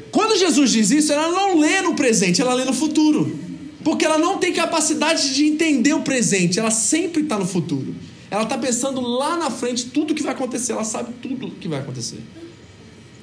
[0.09, 3.37] Quando Jesus diz isso, ela não lê no presente, ela lê no futuro.
[3.83, 7.93] Porque ela não tem capacidade de entender o presente, ela sempre está no futuro.
[8.29, 11.79] Ela está pensando lá na frente tudo que vai acontecer, ela sabe tudo que vai
[11.79, 12.19] acontecer.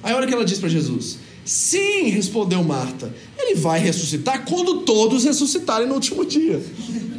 [0.02, 4.80] Aí olha o que ela diz para Jesus: Sim, respondeu Marta, ele vai ressuscitar quando
[4.80, 6.62] todos ressuscitarem no último dia.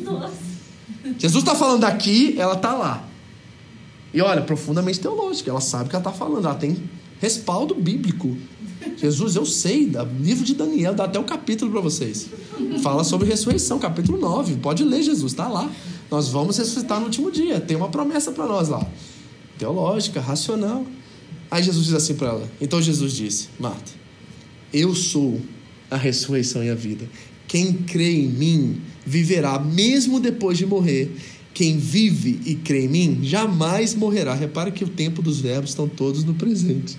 [0.04, 0.46] Nossa.
[1.20, 3.08] Jesus está falando aqui, ela está lá.
[4.14, 6.78] E olha, profundamente teológica, ela sabe o que ela está falando, ela tem
[7.20, 8.36] respaldo bíblico.
[8.98, 12.28] Jesus, eu sei, livro de Daniel, dá até o um capítulo para vocês.
[12.82, 14.56] Fala sobre ressurreição, capítulo 9.
[14.56, 15.70] Pode ler, Jesus, está lá.
[16.10, 17.60] Nós vamos ressuscitar no último dia.
[17.60, 18.86] Tem uma promessa para nós lá.
[19.58, 20.86] Teológica, racional.
[21.49, 22.51] Aí Jesus diz assim para ela.
[22.60, 23.91] Então Jesus disse: Marta,
[24.74, 25.41] eu sou
[25.89, 27.08] a ressurreição e a vida.
[27.47, 31.16] Quem crê em mim viverá mesmo depois de morrer.
[31.53, 34.34] Quem vive e crê em mim jamais morrerá.
[34.34, 36.97] Repara que o tempo dos verbos estão todos no presente.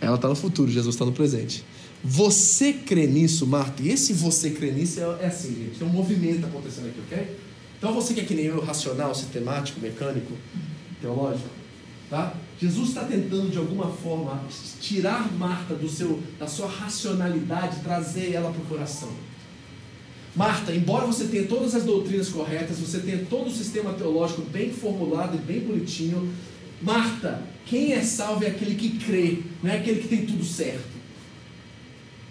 [0.00, 1.64] Ela está no futuro, Jesus está no presente.
[2.02, 3.82] Você crê nisso, Marta?
[3.82, 5.78] E esse você crê nisso é, é assim, gente.
[5.78, 7.47] Tem um movimento acontecendo aqui, ok?
[7.78, 10.32] Então você que é que nem eu, racional, sistemático, mecânico,
[11.00, 11.48] teológico,
[12.10, 12.34] tá?
[12.60, 14.42] Jesus está tentando de alguma forma
[14.80, 19.12] tirar Marta do seu, da sua racionalidade, trazer ela para o coração.
[20.34, 24.72] Marta, embora você tenha todas as doutrinas corretas, você tenha todo o sistema teológico bem
[24.72, 26.32] formulado e bem bonitinho,
[26.82, 30.98] Marta, quem é salvo é aquele que crê, não é aquele que tem tudo certo.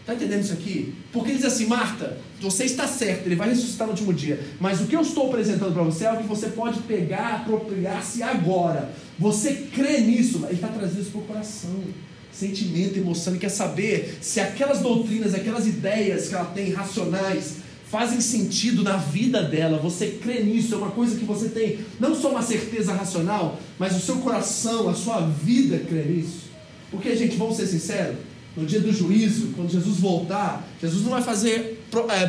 [0.01, 0.93] Está entendendo isso aqui?
[1.11, 4.39] Porque ele diz assim, Marta, você está certo, ele vai ressuscitar no último dia.
[4.59, 8.21] Mas o que eu estou apresentando para você é algo que você pode pegar, apropriar-se
[8.21, 8.91] agora.
[9.17, 11.83] Você crê nisso, ele está trazendo isso para o coração.
[12.31, 17.55] Sentimento, emoção, ele quer saber se aquelas doutrinas, aquelas ideias que ela tem racionais,
[17.89, 22.13] fazem sentido na vida dela, você crê nisso, é uma coisa que você tem não
[22.13, 26.47] só uma certeza racional, mas o seu coração, a sua vida crê nisso.
[26.91, 28.17] Porque, gente, vamos ser sinceros,
[28.55, 31.76] no dia do juízo, quando Jesus voltar, Jesus não vai fazer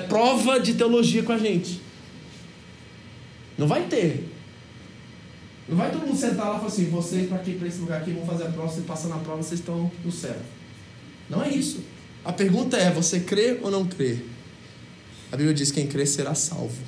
[0.08, 1.80] prova de teologia com a gente.
[3.56, 4.28] Não vai ter.
[5.68, 8.00] Não vai todo mundo sentar lá e falar assim, vocês para aqui, para esse lugar
[8.00, 10.36] aqui, vão fazer a prova, você passa na prova, vocês estão no céu.
[11.28, 11.80] Não é isso.
[12.24, 14.18] A pergunta é, você crê ou não crê?
[15.30, 16.82] A Bíblia diz: quem crê será salvo.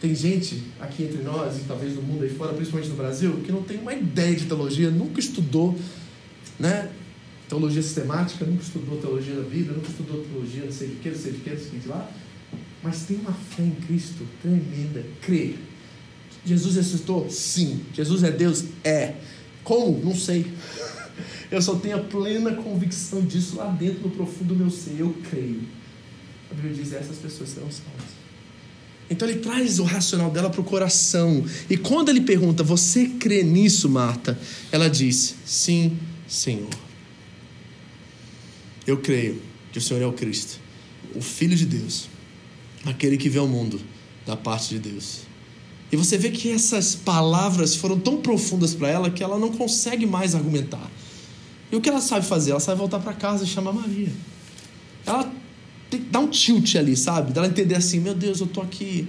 [0.00, 3.50] Tem gente aqui entre nós, e talvez no mundo aí fora, principalmente no Brasil, que
[3.50, 5.76] não tem uma ideia de teologia, nunca estudou
[6.58, 6.90] né?
[7.48, 11.18] Teologia sistemática, nunca estudou teologia da vida, nunca estudou teologia não sei de que, não
[11.18, 12.10] sei de que, não sei de lá.
[12.82, 15.04] Mas tem uma fé em Cristo tremenda.
[15.22, 15.54] Crê.
[16.44, 17.28] Jesus ressuscitou?
[17.30, 17.80] Sim.
[17.92, 18.64] Jesus é Deus?
[18.84, 19.14] É.
[19.64, 20.04] Como?
[20.04, 20.46] Não sei.
[21.50, 24.96] Eu só tenho a plena convicção disso lá dentro no profundo do meu ser.
[24.98, 25.62] Eu creio.
[26.50, 28.18] A Bíblia diz: essas pessoas serão salvas.
[29.10, 31.44] Então ele traz o racional dela para o coração.
[31.68, 34.38] E quando ele pergunta: Você crê nisso, Marta?
[34.70, 35.96] Ela diz: Sim,
[36.28, 36.87] Senhor.
[38.88, 39.38] Eu creio
[39.70, 40.58] que o Senhor é o Cristo,
[41.14, 42.08] o Filho de Deus,
[42.86, 43.78] aquele que vê o mundo
[44.24, 45.18] da parte de Deus.
[45.92, 50.06] E você vê que essas palavras foram tão profundas para ela que ela não consegue
[50.06, 50.90] mais argumentar.
[51.70, 52.52] E o que ela sabe fazer?
[52.52, 54.10] Ela sabe voltar para casa e chamar Maria.
[55.04, 55.30] Ela
[55.90, 57.34] tem que dar um tilt ali, sabe?
[57.34, 59.06] Dá ela entender assim: meu Deus, eu tô aqui,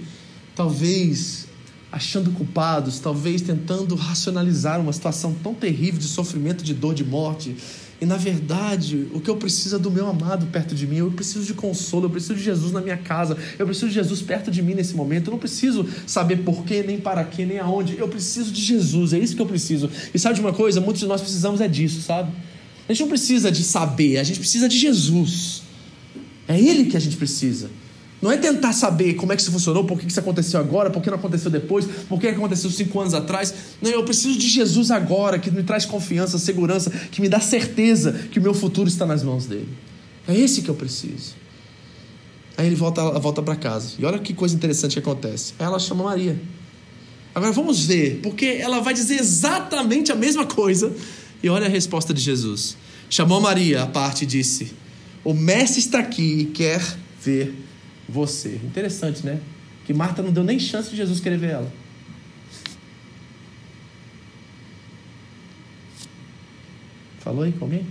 [0.54, 1.46] talvez
[1.90, 7.56] achando culpados, talvez tentando racionalizar uma situação tão terrível de sofrimento, de dor, de morte.
[8.00, 10.96] E na verdade, o que eu preciso é do meu amado perto de mim.
[10.96, 13.36] Eu preciso de consolo, eu preciso de Jesus na minha casa.
[13.58, 15.28] Eu preciso de Jesus perto de mim nesse momento.
[15.28, 17.98] Eu não preciso saber porquê, nem para quê, nem aonde.
[17.98, 19.90] Eu preciso de Jesus, é isso que eu preciso.
[20.14, 20.80] E sabe de uma coisa?
[20.80, 22.32] Muitos de nós precisamos é disso, sabe?
[22.88, 25.62] A gente não precisa de saber, a gente precisa de Jesus.
[26.48, 27.70] É Ele que a gente precisa.
[28.20, 31.02] Não é tentar saber como é que isso funcionou, por que isso aconteceu agora, por
[31.02, 33.54] que não aconteceu depois, por que aconteceu cinco anos atrás.
[33.80, 38.12] Não, eu preciso de Jesus agora, que me traz confiança, segurança, que me dá certeza
[38.30, 39.68] que o meu futuro está nas mãos dele.
[40.28, 41.34] É esse que eu preciso.
[42.58, 43.92] Aí ele volta, volta para casa.
[43.98, 45.54] E olha que coisa interessante que acontece.
[45.58, 46.38] Aí ela chama Maria.
[47.34, 50.92] Agora vamos ver, porque ela vai dizer exatamente a mesma coisa.
[51.42, 52.76] E olha a resposta de Jesus.
[53.08, 54.72] Chamou Maria à parte e disse:
[55.24, 56.82] o mestre está aqui e quer
[57.22, 57.54] ver
[58.10, 58.56] você.
[58.64, 59.40] Interessante, né?
[59.86, 61.72] Que Marta não deu nem chance de Jesus querer ver ela.
[67.20, 67.86] Falou aí com alguém?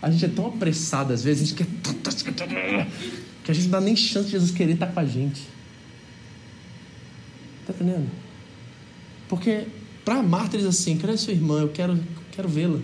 [0.00, 1.66] A gente é tão apressado às vezes, a gente quer
[3.44, 5.42] que a gente não dá nem chance de Jesus querer estar com a gente.
[7.66, 8.08] Tá entendendo?
[9.28, 9.66] Porque
[10.04, 11.60] para Marta ele diz assim: cadê sua irmã?
[11.60, 11.98] Eu quero,
[12.32, 12.80] quero vê-la.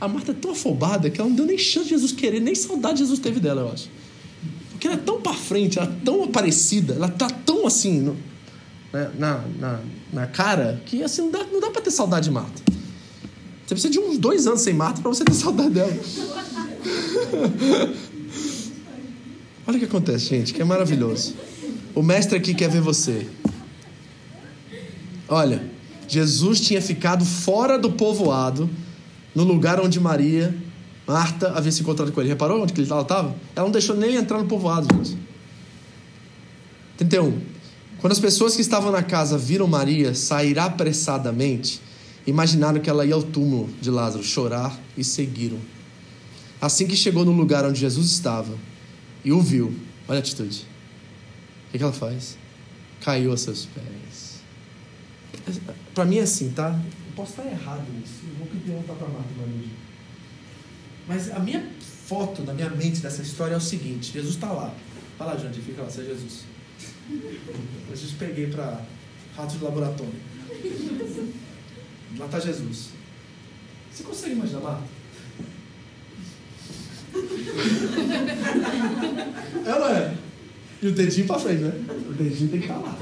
[0.00, 2.54] A Marta é tão afobada que ela não deu nem chance de Jesus querer, nem
[2.54, 3.88] saudade Jesus teve dela, eu acho.
[4.78, 8.16] Porque ela é tão para frente, ela é tão aparecida, ela tá tão assim no,
[8.92, 9.80] né, na, na,
[10.12, 12.62] na, cara que assim não dá, não dá para ter saudade de Marta.
[13.66, 15.90] Você precisa de uns dois anos sem Marta para você ter saudade dela.
[19.66, 21.34] Olha o que acontece, gente, que é maravilhoso.
[21.92, 23.26] O mestre aqui quer ver você.
[25.28, 25.60] Olha,
[26.06, 28.70] Jesus tinha ficado fora do povoado,
[29.34, 30.54] no lugar onde Maria,
[31.08, 32.28] Marta, havia se encontrado com ele.
[32.28, 33.34] Reparou onde ela estava?
[33.56, 35.18] Ela não deixou nem entrar no povoado, gente.
[36.98, 37.40] 31.
[37.98, 41.80] Quando as pessoas que estavam na casa viram Maria sair apressadamente,
[42.26, 45.58] imaginaram que ela ia ao túmulo de Lázaro chorar e seguiram.
[46.60, 48.54] Assim que chegou no lugar onde Jesus estava
[49.24, 49.74] e o viu,
[50.06, 50.66] olha a atitude.
[51.68, 52.36] O que ela faz?
[53.00, 54.42] Caiu a seus pés.
[55.94, 56.70] Para mim é assim, tá?
[56.70, 58.24] Eu posso estar errado nisso.
[58.38, 59.87] Vou perguntar para Marta Maria.
[61.08, 61.66] Mas a minha
[62.06, 64.72] foto na minha mente dessa história é o seguinte: Jesus está lá.
[65.18, 66.44] Vai lá, Jandir, fica lá, seja Jesus.
[67.88, 68.82] Jesus peguei para
[69.34, 70.12] rato de laboratório.
[72.18, 72.90] Lá está Jesus.
[73.90, 74.84] Você consegue imaginar, Marta?
[79.64, 80.14] É ou não é?
[80.80, 81.72] E o dedinho pra frente, né?
[82.08, 82.98] O dedinho tem que estar tá lá.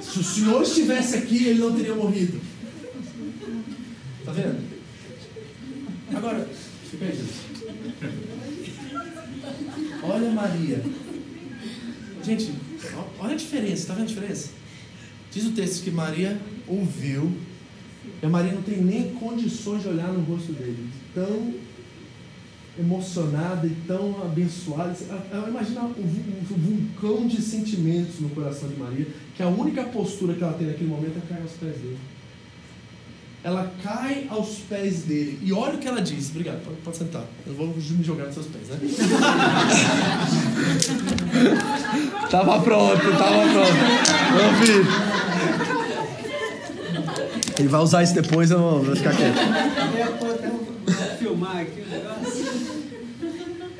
[0.00, 2.40] Se o Senhor estivesse aqui, ele não teria morrido.
[4.24, 4.58] Tá vendo?
[6.14, 6.48] Agora,
[6.90, 7.34] fica aí, Jesus.
[10.02, 10.82] Olha Maria.
[12.24, 12.52] Gente,
[13.20, 14.50] olha a diferença, tá vendo a diferença?
[15.32, 16.38] Diz o texto que Maria
[16.68, 17.32] ouviu
[18.22, 20.88] e a Maria não tem nem condições de olhar no rosto dele.
[21.14, 21.54] Tão
[22.78, 24.94] emocionada e tão abençoada.
[25.48, 30.52] Imagina o, vulcão de sentimentos no coração de Maria, que a única postura que ela
[30.52, 31.98] tem naquele momento é cair aos pés dele.
[33.46, 35.38] Ela cai aos pés dele.
[35.40, 36.30] E olha o que ela diz.
[36.30, 37.22] Obrigado, pode, pode sentar.
[37.46, 38.76] Eu vou me jogar nos seus pés, né?
[42.28, 43.72] tava pronto, tava pronto.
[44.34, 44.84] Meu filho.
[47.56, 49.38] Ele vai usar isso depois, eu vou ficar quieto.
[51.16, 52.44] filmar aqui o negócio.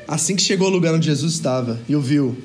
[0.07, 2.37] Assim que chegou ao lugar onde Jesus estava e o viu,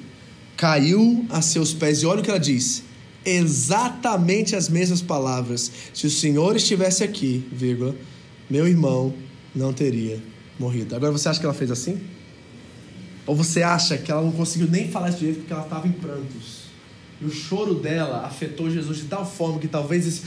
[0.57, 2.83] caiu a seus pés e olha o que ela diz.
[3.25, 5.71] Exatamente as mesmas palavras.
[5.95, 7.95] Se o Senhor estivesse aqui, vírgula,
[8.51, 9.15] meu irmão
[9.55, 10.21] não teria
[10.59, 10.95] morrido.
[10.97, 12.01] Agora você acha que ela fez assim?
[13.27, 15.93] Ou você acha que ela não conseguiu nem falar isso direito porque ela estava em
[15.93, 16.63] prantos?
[17.21, 20.23] E o choro dela afetou Jesus de tal forma que talvez esse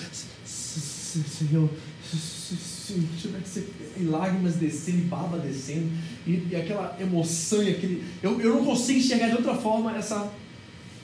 [1.23, 1.69] Senhor,
[2.03, 3.67] se tivesse
[4.03, 5.89] lágrimas descendo e baba descendo,
[6.27, 8.03] e, e, aquela emoção e aquele.
[8.21, 10.31] Eu, eu não consigo enxergar de outra forma essa,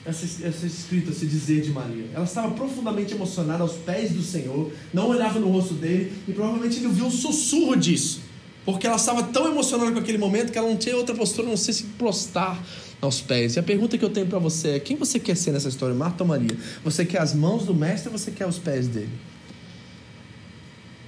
[0.05, 2.05] essa, essa escrita, esse dizer de Maria.
[2.13, 6.77] Ela estava profundamente emocionada aos pés do Senhor, não olhava no rosto dele, e provavelmente
[6.77, 8.21] ele ouviu um sussurro disso.
[8.65, 11.57] Porque ela estava tão emocionada com aquele momento que ela não tinha outra postura, não
[11.57, 12.63] sei se prostrar
[13.01, 13.55] aos pés.
[13.55, 15.95] E a pergunta que eu tenho para você é: quem você quer ser nessa história,
[15.95, 16.55] Marta ou Maria?
[16.83, 19.09] Você quer as mãos do mestre ou você quer os pés dele?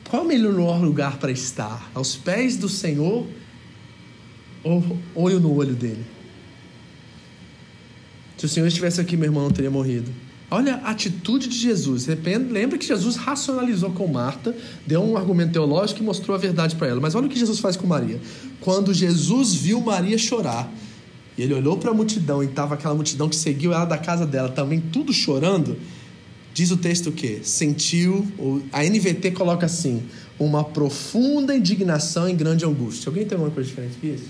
[0.09, 1.91] Qual é o melhor lugar para estar?
[1.93, 3.25] Aos pés do Senhor
[4.63, 6.03] ou olho no olho dele?
[8.43, 10.11] Se o Senhor estivesse aqui, meu irmão não teria morrido.
[10.51, 12.07] Olha a atitude de Jesus.
[12.51, 14.53] Lembra que Jesus racionalizou com Marta,
[14.85, 16.99] deu um argumento teológico e mostrou a verdade para ela.
[16.99, 18.19] Mas olha o que Jesus faz com Maria.
[18.59, 20.69] Quando Jesus viu Maria chorar,
[21.37, 24.25] e ele olhou para a multidão e estava aquela multidão que seguiu ela da casa
[24.25, 25.77] dela também, tudo chorando.
[26.53, 28.27] Diz o texto que sentiu,
[28.73, 30.03] a NVT coloca assim,
[30.37, 33.09] uma profunda indignação e grande angústia.
[33.09, 34.25] Alguém tem alguma coisa diferente que isso?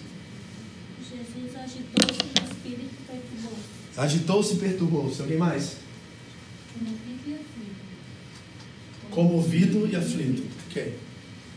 [1.02, 3.74] Jesus agitou-se no espírito e perturbou-se.
[3.98, 5.22] Agitou-se e perturbou-se.
[5.22, 5.78] Alguém mais?
[9.12, 10.44] Comovido e aflito.
[10.70, 10.98] Ok.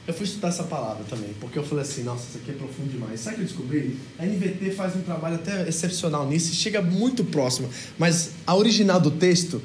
[0.06, 2.88] Eu fui estudar essa palavra também, porque eu falei assim, nossa, isso aqui é profundo
[2.90, 3.18] demais.
[3.18, 3.98] Sabe o que eu descobri?
[4.18, 7.68] A NVT faz um trabalho até excepcional nisso chega muito próximo.
[7.98, 9.60] Mas a original do texto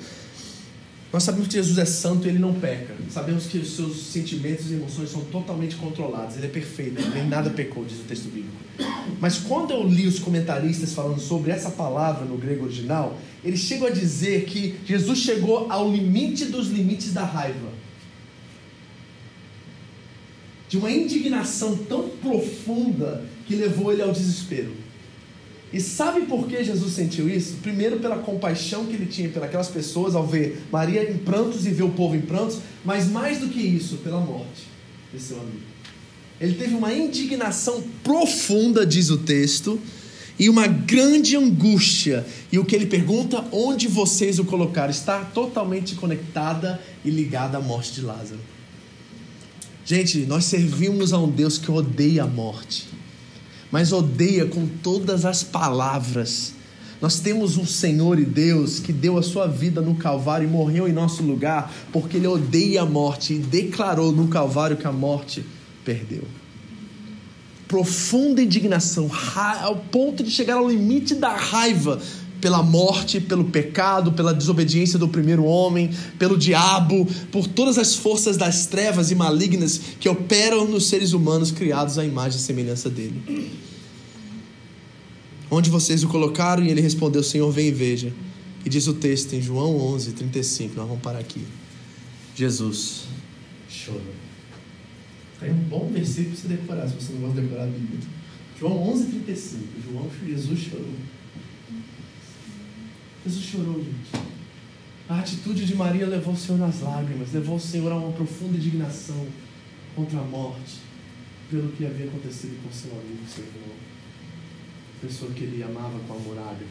[1.12, 2.95] nós sabemos que Jesus é santo e ele não peca.
[3.09, 6.38] Sabemos que os seus sentimentos e emoções são totalmente controlados.
[6.38, 8.55] Ele é perfeito, nem nada pecou, diz o texto bíblico.
[9.20, 13.88] Mas quando eu li os comentaristas falando sobre essa palavra no grego original, eles chegam
[13.88, 17.70] a dizer que Jesus chegou ao limite dos limites da raiva.
[20.70, 24.72] De uma indignação tão profunda que levou ele ao desespero.
[25.74, 27.55] E sabe por que Jesus sentiu isso?
[27.61, 31.84] Primeiro, pela compaixão que ele tinha pelas pessoas ao ver Maria em prantos e ver
[31.84, 34.67] o povo em prantos, mas mais do que isso, pela morte
[35.13, 35.72] de seu amigo.
[36.41, 39.80] Ele teve uma indignação profunda, diz o texto,
[40.38, 42.26] e uma grande angústia.
[42.51, 47.61] E o que ele pergunta, onde vocês o colocaram, está totalmente conectada e ligada à
[47.61, 48.39] morte de Lázaro.
[49.86, 52.88] Gente, nós servimos a um Deus que odeia a morte,
[53.72, 56.53] mas odeia com todas as palavras.
[57.01, 60.88] Nós temos um Senhor e Deus que deu a sua vida no Calvário e morreu
[60.88, 65.43] em nosso lugar, porque ele odeia a morte e declarou no Calvário que a morte
[65.84, 66.24] perdeu.
[67.67, 69.09] Profunda indignação,
[69.61, 71.99] ao ponto de chegar ao limite da raiva
[72.41, 78.35] pela morte, pelo pecado, pela desobediência do primeiro homem, pelo diabo, por todas as forças
[78.35, 83.51] das trevas e malignas que operam nos seres humanos criados à imagem e semelhança dele.
[85.49, 86.63] Onde vocês o colocaram?
[86.63, 88.11] E ele respondeu: Senhor, vem e veja.
[88.65, 90.75] E diz o texto em João 11, 35.
[90.75, 91.41] Nós vamos parar aqui.
[92.35, 93.03] Jesus
[93.69, 94.01] chorou.
[95.41, 97.99] É um bom versículo para você decorar, se você não gosta de decorar a Bíblia.
[98.59, 99.63] João 11, 35.
[99.83, 100.93] João, Jesus chorou.
[103.26, 104.32] Jesus chorou, gente.
[105.07, 108.57] A atitude de Maria levou o Senhor nas lágrimas, levou o Senhor a uma profunda
[108.57, 109.28] indignação
[109.95, 110.78] contra a morte,
[111.49, 113.76] pelo que havia acontecido com seu amigo, seu irmão,
[115.01, 116.65] pessoa que ele amava com amor ágape.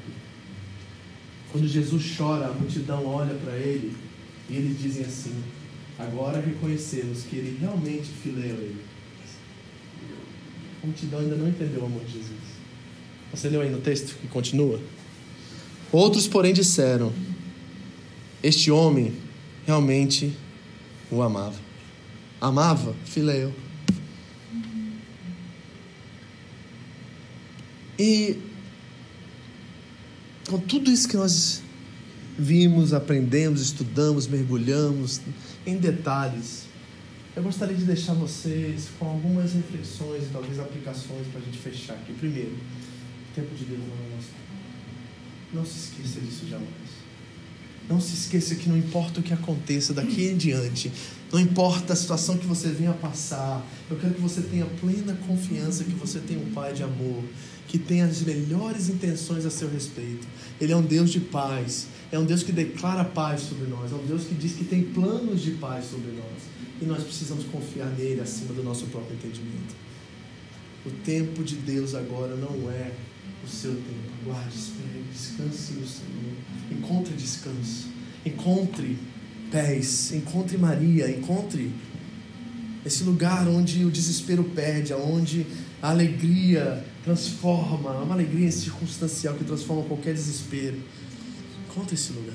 [1.52, 3.94] Quando Jesus chora, a multidão olha para ele
[4.48, 5.34] e eles dizem assim:
[5.98, 8.84] Agora reconhecemos que ele realmente fileou ele.
[10.82, 12.40] A multidão ainda não entendeu o amor de Jesus.
[13.32, 14.80] Você leu aí no texto que continua?
[15.92, 17.12] Outros, porém, disseram:
[18.42, 19.12] Este homem
[19.66, 20.36] realmente
[21.10, 21.58] o amava.
[22.40, 22.94] Amava?
[23.04, 23.54] Fileio.
[27.98, 28.38] E
[30.48, 31.62] com tudo isso que nós
[32.38, 35.20] vimos, aprendemos, estudamos, mergulhamos
[35.66, 36.64] em detalhes,
[37.36, 41.94] eu gostaria de deixar vocês com algumas reflexões e talvez aplicações para a gente fechar
[41.94, 42.12] aqui.
[42.14, 44.39] Primeiro, o tempo de Deus não é nosso.
[45.52, 47.00] Não se esqueça disso jamais.
[47.88, 50.92] Não se esqueça que não importa o que aconteça daqui em diante,
[51.32, 55.82] não importa a situação que você venha passar, eu quero que você tenha plena confiança
[55.82, 57.24] que você tem um Pai de amor,
[57.66, 60.26] que tem as melhores intenções a seu respeito.
[60.60, 63.94] Ele é um Deus de paz, é um Deus que declara paz sobre nós, é
[63.94, 66.42] um Deus que diz que tem planos de paz sobre nós.
[66.82, 69.74] E nós precisamos confiar nele acima do nosso próprio entendimento.
[70.84, 72.90] O tempo de Deus agora não é
[73.44, 74.10] o seu tempo.
[74.24, 74.89] Guarde, espere,
[75.20, 76.34] descanse no Senhor.
[76.70, 77.88] Encontre descanso.
[78.24, 78.96] Encontre
[79.50, 80.12] pés.
[80.12, 81.10] Encontre Maria.
[81.10, 81.70] Encontre
[82.84, 85.46] esse lugar onde o desespero perde, onde
[85.82, 90.78] a alegria transforma, uma alegria circunstancial que transforma qualquer desespero.
[91.68, 92.34] Encontre esse lugar.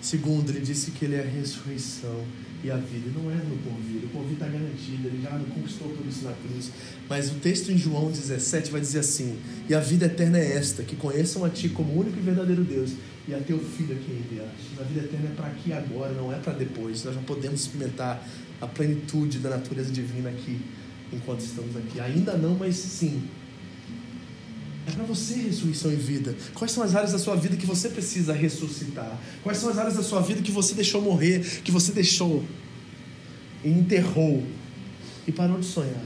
[0.00, 2.24] Segundo, ele disse que ele é a ressurreição
[2.62, 3.10] e a vida.
[3.14, 6.70] Não é no porvir, o porvir está garantido, ele já conquistou tudo isso na cruz.
[7.08, 9.38] Mas o texto em João 17 vai dizer assim:
[9.68, 12.92] E a vida eterna é esta, que conheçam a Ti como único e verdadeiro Deus
[13.26, 14.80] e a Teu Filho a quem enviaste.
[14.80, 17.04] A vida eterna é para aqui e agora, não é para depois.
[17.04, 18.26] Nós já podemos experimentar
[18.60, 20.60] a plenitude da natureza divina aqui,
[21.12, 22.00] enquanto estamos aqui.
[22.00, 23.22] Ainda não, mas sim.
[24.86, 26.36] É para você ressurreição e vida.
[26.54, 29.18] Quais são as áreas da sua vida que você precisa ressuscitar?
[29.42, 32.44] Quais são as áreas da sua vida que você deixou morrer, que você deixou
[33.64, 34.44] e enterrou
[35.26, 36.04] e parou de sonhar?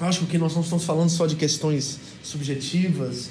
[0.00, 3.30] Acho que nós não estamos falando só de questões subjetivas,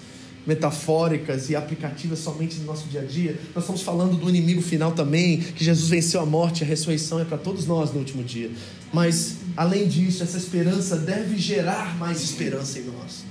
[0.50, 3.40] metafóricas e aplicativas somente no nosso dia a dia.
[3.54, 7.24] Nós estamos falando do inimigo final também, que Jesus venceu a morte, a ressurreição é
[7.24, 8.50] para todos nós no último dia.
[8.92, 13.24] Mas, além disso, essa esperança deve gerar mais esperança em nós.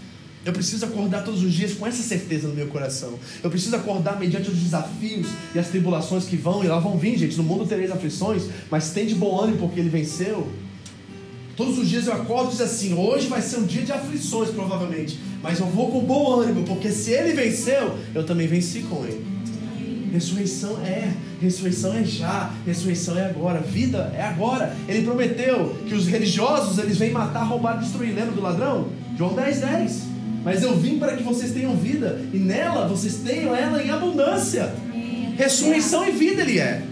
[0.44, 3.18] Eu preciso acordar todos os dias com essa certeza no meu coração.
[3.42, 7.18] Eu preciso acordar mediante os desafios e as tribulações que vão, e lá vão vir,
[7.18, 7.36] gente.
[7.36, 10.48] No mundo tereis aflições, mas tem de bom ânimo porque ele venceu.
[11.56, 14.50] Todos os dias eu acordo e diz assim: hoje vai ser um dia de aflições,
[14.50, 15.18] provavelmente.
[15.43, 19.24] Mas eu vou com bom ânimo, porque se ele venceu, eu também venci com ele.
[20.12, 24.74] Ressurreição é, ressurreição é já, ressurreição é agora, vida é agora.
[24.89, 28.14] Ele prometeu que os religiosos eles vêm matar, roubar, destruir.
[28.14, 28.89] Lembra do ladrão?
[29.16, 30.03] João 10, 10.
[30.45, 34.72] Mas eu vim para que vocês tenham vida, e nela vocês tenham ela em abundância.
[35.36, 36.82] Ressurreição e vida ele é.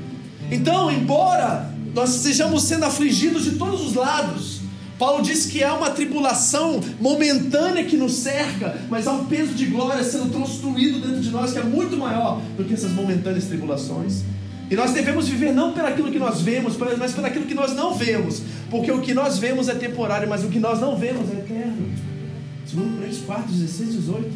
[0.50, 4.55] Então, embora nós sejamos sendo afligidos de todos os lados,
[4.98, 9.66] Paulo diz que há uma tribulação momentânea que nos cerca, mas há um peso de
[9.66, 14.22] glória sendo construído dentro de nós que é muito maior do que essas momentâneas tribulações.
[14.70, 18.42] E nós devemos viver não pelaquilo que nós vemos, mas pelaquilo que nós não vemos,
[18.70, 21.88] porque o que nós vemos é temporário, mas o que nós não vemos é eterno.
[22.72, 24.30] 2 Coríntios 4, 16 e 18.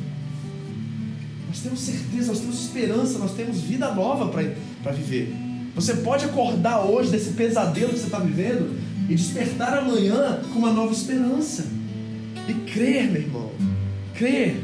[1.48, 5.34] Nós temos certeza, nós temos esperança, nós temos vida nova para viver.
[5.74, 8.78] Você pode acordar hoje desse pesadelo que você está vivendo
[9.10, 11.66] e despertar amanhã com uma nova esperança.
[12.48, 13.50] E crer, meu irmão.
[14.14, 14.62] Crer.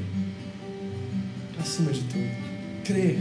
[1.59, 2.31] Acima de tudo.
[2.85, 3.19] Crer.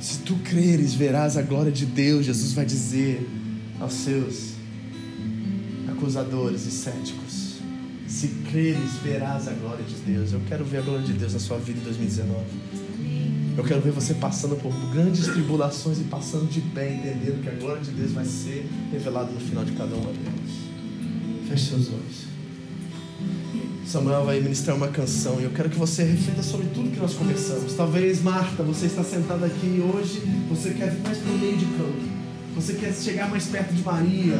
[0.00, 2.24] Se tu creres, verás a glória de Deus.
[2.24, 3.28] Jesus vai dizer
[3.80, 4.52] aos seus
[5.88, 7.56] acusadores e céticos:
[8.06, 10.32] Se creres, verás a glória de Deus.
[10.32, 12.44] Eu quero ver a glória de Deus na sua vida em 2019.
[13.58, 17.54] Eu quero ver você passando por grandes tribulações e passando de pé, entendendo que a
[17.54, 21.48] glória de Deus vai ser revelada no final de cada uma delas.
[21.48, 22.28] Feche seus olhos.
[23.84, 27.14] Samuel vai ministrar uma canção e eu quero que você reflita sobre tudo que nós
[27.14, 27.74] conversamos.
[27.74, 31.64] Talvez, Marta, você está sentada aqui hoje, você quer vir mais para o meio de
[31.64, 32.00] campo.
[32.54, 34.38] Você quer chegar mais perto de Maria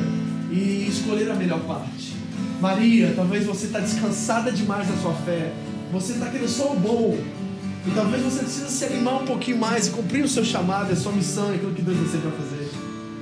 [0.53, 2.14] e escolher a melhor parte.
[2.61, 5.53] Maria, talvez você está descansada demais na sua fé.
[5.93, 7.19] Você está querendo só o bom.
[7.87, 10.97] E talvez você precisa se animar um pouquinho mais e cumprir o seu chamado, a
[10.97, 12.70] sua missão, aquilo que Deus você para fazer.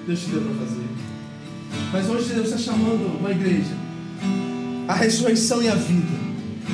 [0.07, 0.87] Deus te deu para fazer.
[1.93, 3.87] Mas hoje Deus está chamando uma igreja
[4.89, 6.27] a ressurreição e a vida.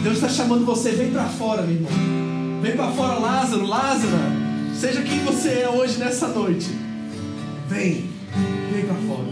[0.03, 1.93] Deus está chamando você, vem para fora, meu irmão.
[2.61, 4.17] Vem para fora, Lázaro, Lázaro.
[4.79, 6.69] Seja quem você é hoje nessa noite.
[7.69, 8.11] Vem,
[8.73, 9.32] vem para fora.